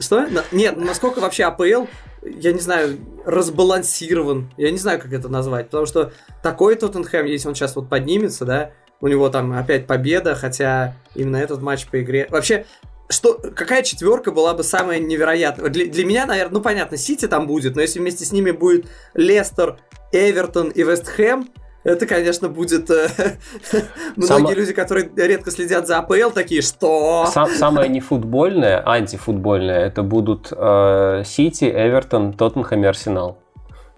[0.00, 0.26] Что?
[0.50, 1.86] Нет, насколько вообще АПЛ,
[2.22, 4.50] я не знаю, разбалансирован.
[4.56, 5.66] Я не знаю, как это назвать.
[5.66, 10.34] Потому что такой Тоттенхэм, если он сейчас вот поднимется, да, у него там опять победа,
[10.34, 12.26] хотя именно этот матч по игре...
[12.30, 12.66] Вообще,
[13.10, 15.68] что, какая четверка была бы самая невероятная?
[15.68, 18.86] Для, для меня, наверное, ну понятно, Сити там будет, но если вместе с ними будет
[19.14, 19.78] Лестер,
[20.12, 21.48] Эвертон и Вест Хэм,
[21.82, 22.90] это, конечно, будет...
[22.90, 23.08] Э,
[24.16, 24.52] многие Само...
[24.52, 27.26] люди, которые редко следят за АПЛ, такие, что...
[27.32, 33.38] Сам, самое нефутбольное, антифутбольное, это будут э, Сити, Эвертон, Тоттенхэм и Арсенал.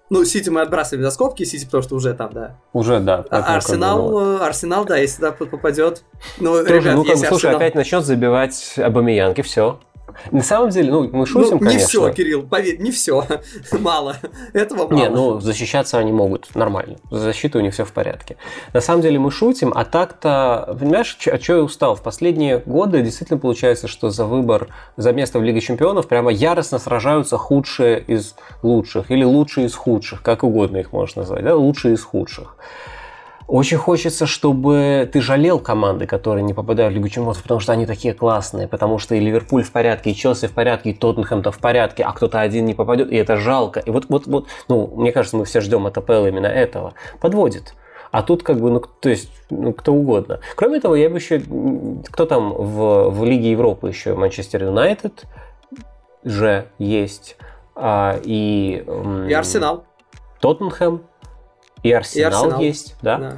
[0.09, 2.55] Ну, Сити мы отбрасываем за скобки, Сити, потому что уже там, да.
[2.73, 3.25] Уже, да.
[3.29, 6.03] А, Арсенал, э, Арсенал, да, если туда попадет.
[6.39, 7.55] Ну, Тоже, ребят, ну, как, слушай, Арсенал...
[7.55, 9.79] опять начнет забивать Абамиянки, все.
[10.31, 11.87] На самом деле, ну, мы шутим, ну, не конечно.
[11.87, 13.25] все, Кирилл, поверь, не все.
[13.79, 14.17] мало.
[14.53, 14.93] Этого мало.
[14.93, 16.97] Не, ну, защищаться они могут нормально.
[17.11, 18.37] За защитой у них все в порядке.
[18.73, 21.95] На самом деле мы шутим, а так-то, понимаешь, а что я устал?
[21.95, 26.79] В последние годы действительно получается, что за выбор, за место в Лиге Чемпионов прямо яростно
[26.79, 31.95] сражаются худшие из лучших или лучшие из худших, как угодно их можно назвать, да, лучшие
[31.95, 32.55] из худших.
[33.53, 37.85] Очень хочется, чтобы ты жалел команды, которые не попадают в Лигу Чемпионов, потому что они
[37.85, 41.59] такие классные, потому что и Ливерпуль в порядке, и Челси в порядке, и Тоттенхэм-то в
[41.59, 43.79] порядке, а кто-то один не попадет, и это жалко.
[43.79, 46.95] И вот, вот, вот, ну, мне кажется, мы все ждем от АПЛ именно этого.
[47.21, 47.75] Подводит.
[48.09, 50.39] А тут как бы, ну, то есть, ну, кто угодно.
[50.55, 51.39] Кроме того, я бы еще,
[52.09, 55.25] кто там в, в Лиге Европы еще, Манчестер Юнайтед,
[56.23, 57.37] же есть
[57.75, 58.83] а, и...
[59.29, 59.83] И Арсенал.
[60.41, 61.03] Тоттенхэм,
[61.83, 62.61] и Арсенал, Арсенал.
[62.61, 63.17] есть, да?
[63.17, 63.37] Да.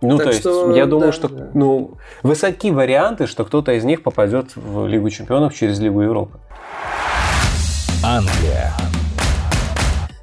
[0.00, 1.50] Ну, Так то есть, что, я думаю, да, что да.
[1.54, 6.38] ну, высоки варианты, что кто-то из них попадет в Лигу чемпионов через Лигу Европы.
[8.04, 8.72] Англия.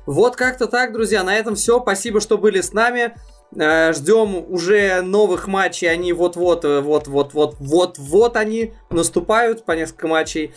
[0.06, 1.24] Вот как-то так, друзья.
[1.24, 1.82] На этом все.
[1.82, 3.16] Спасибо, что были с нами.
[3.58, 5.92] Э, Ждем уже новых матчей.
[5.92, 10.54] Они вот-вот, э, вот-вот-вот, вот-вот они наступают по несколько матчей.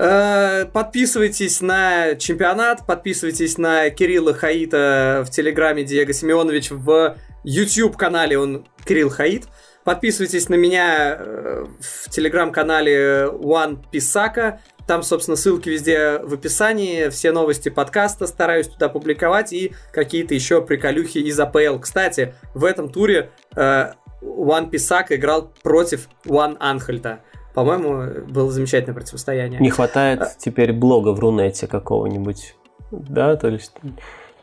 [0.00, 8.38] Э, Подписывайтесь на чемпионат, подписывайтесь на Кирилла Хаита в Телеграме Диего Семенович, в YouTube канале
[8.38, 9.46] он Кирилл Хаит.
[9.82, 14.60] Подписывайтесь на меня э, в телеграм-канале One Писака.
[14.86, 20.62] Там, собственно, ссылки везде в описании, все новости подкаста стараюсь туда публиковать и какие-то еще
[20.62, 21.80] приколюхи из АПЛ.
[21.80, 23.92] Кстати, в этом туре э,
[24.22, 27.20] One Писак играл против One Анхельта.
[27.58, 29.58] По-моему, было замечательное противостояние.
[29.60, 32.54] Не хватает теперь блога в Рунете какого-нибудь,
[32.92, 33.72] да, то есть,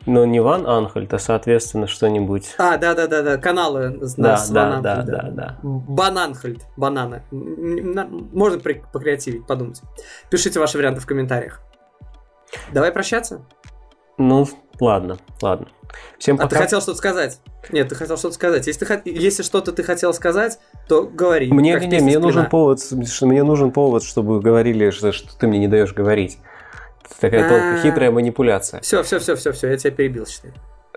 [0.04, 2.54] ну, не Ван Анхельт, а, соответственно, что-нибудь.
[2.58, 5.58] А, да-да-да-да, каналы Да, с да, Ван да, да, да.
[5.62, 7.22] Бананхельд, бананы.
[7.32, 9.80] М, на- Можно покреативить, подумать.
[10.30, 11.62] Пишите ваши варианты в комментариях.
[12.72, 13.46] Давай прощаться?
[14.18, 14.46] Ну,
[14.80, 15.68] ладно, ладно.
[16.18, 16.62] Всем А ты пока.
[16.62, 17.38] хотел что-то сказать?
[17.70, 18.66] Нет, ты хотел что-то сказать.
[18.66, 20.58] Если, ты, если что-то ты хотел сказать,
[20.88, 21.50] то говори.
[21.50, 25.46] Мне, не, песня мне нужен повод, что мне нужен повод, чтобы говорили, что, что ты
[25.46, 26.38] мне не даешь говорить.
[27.04, 28.80] Это такая тонкая, хитрая манипуляция.
[28.80, 30.52] Все, все, все, все, все, я тебя перебил, считай.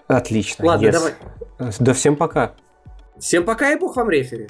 [0.07, 0.65] Отлично.
[0.65, 0.91] Ладно, yes.
[0.91, 1.14] давай.
[1.80, 2.53] Да всем пока.
[3.19, 4.49] Всем пока и бог вам рефери.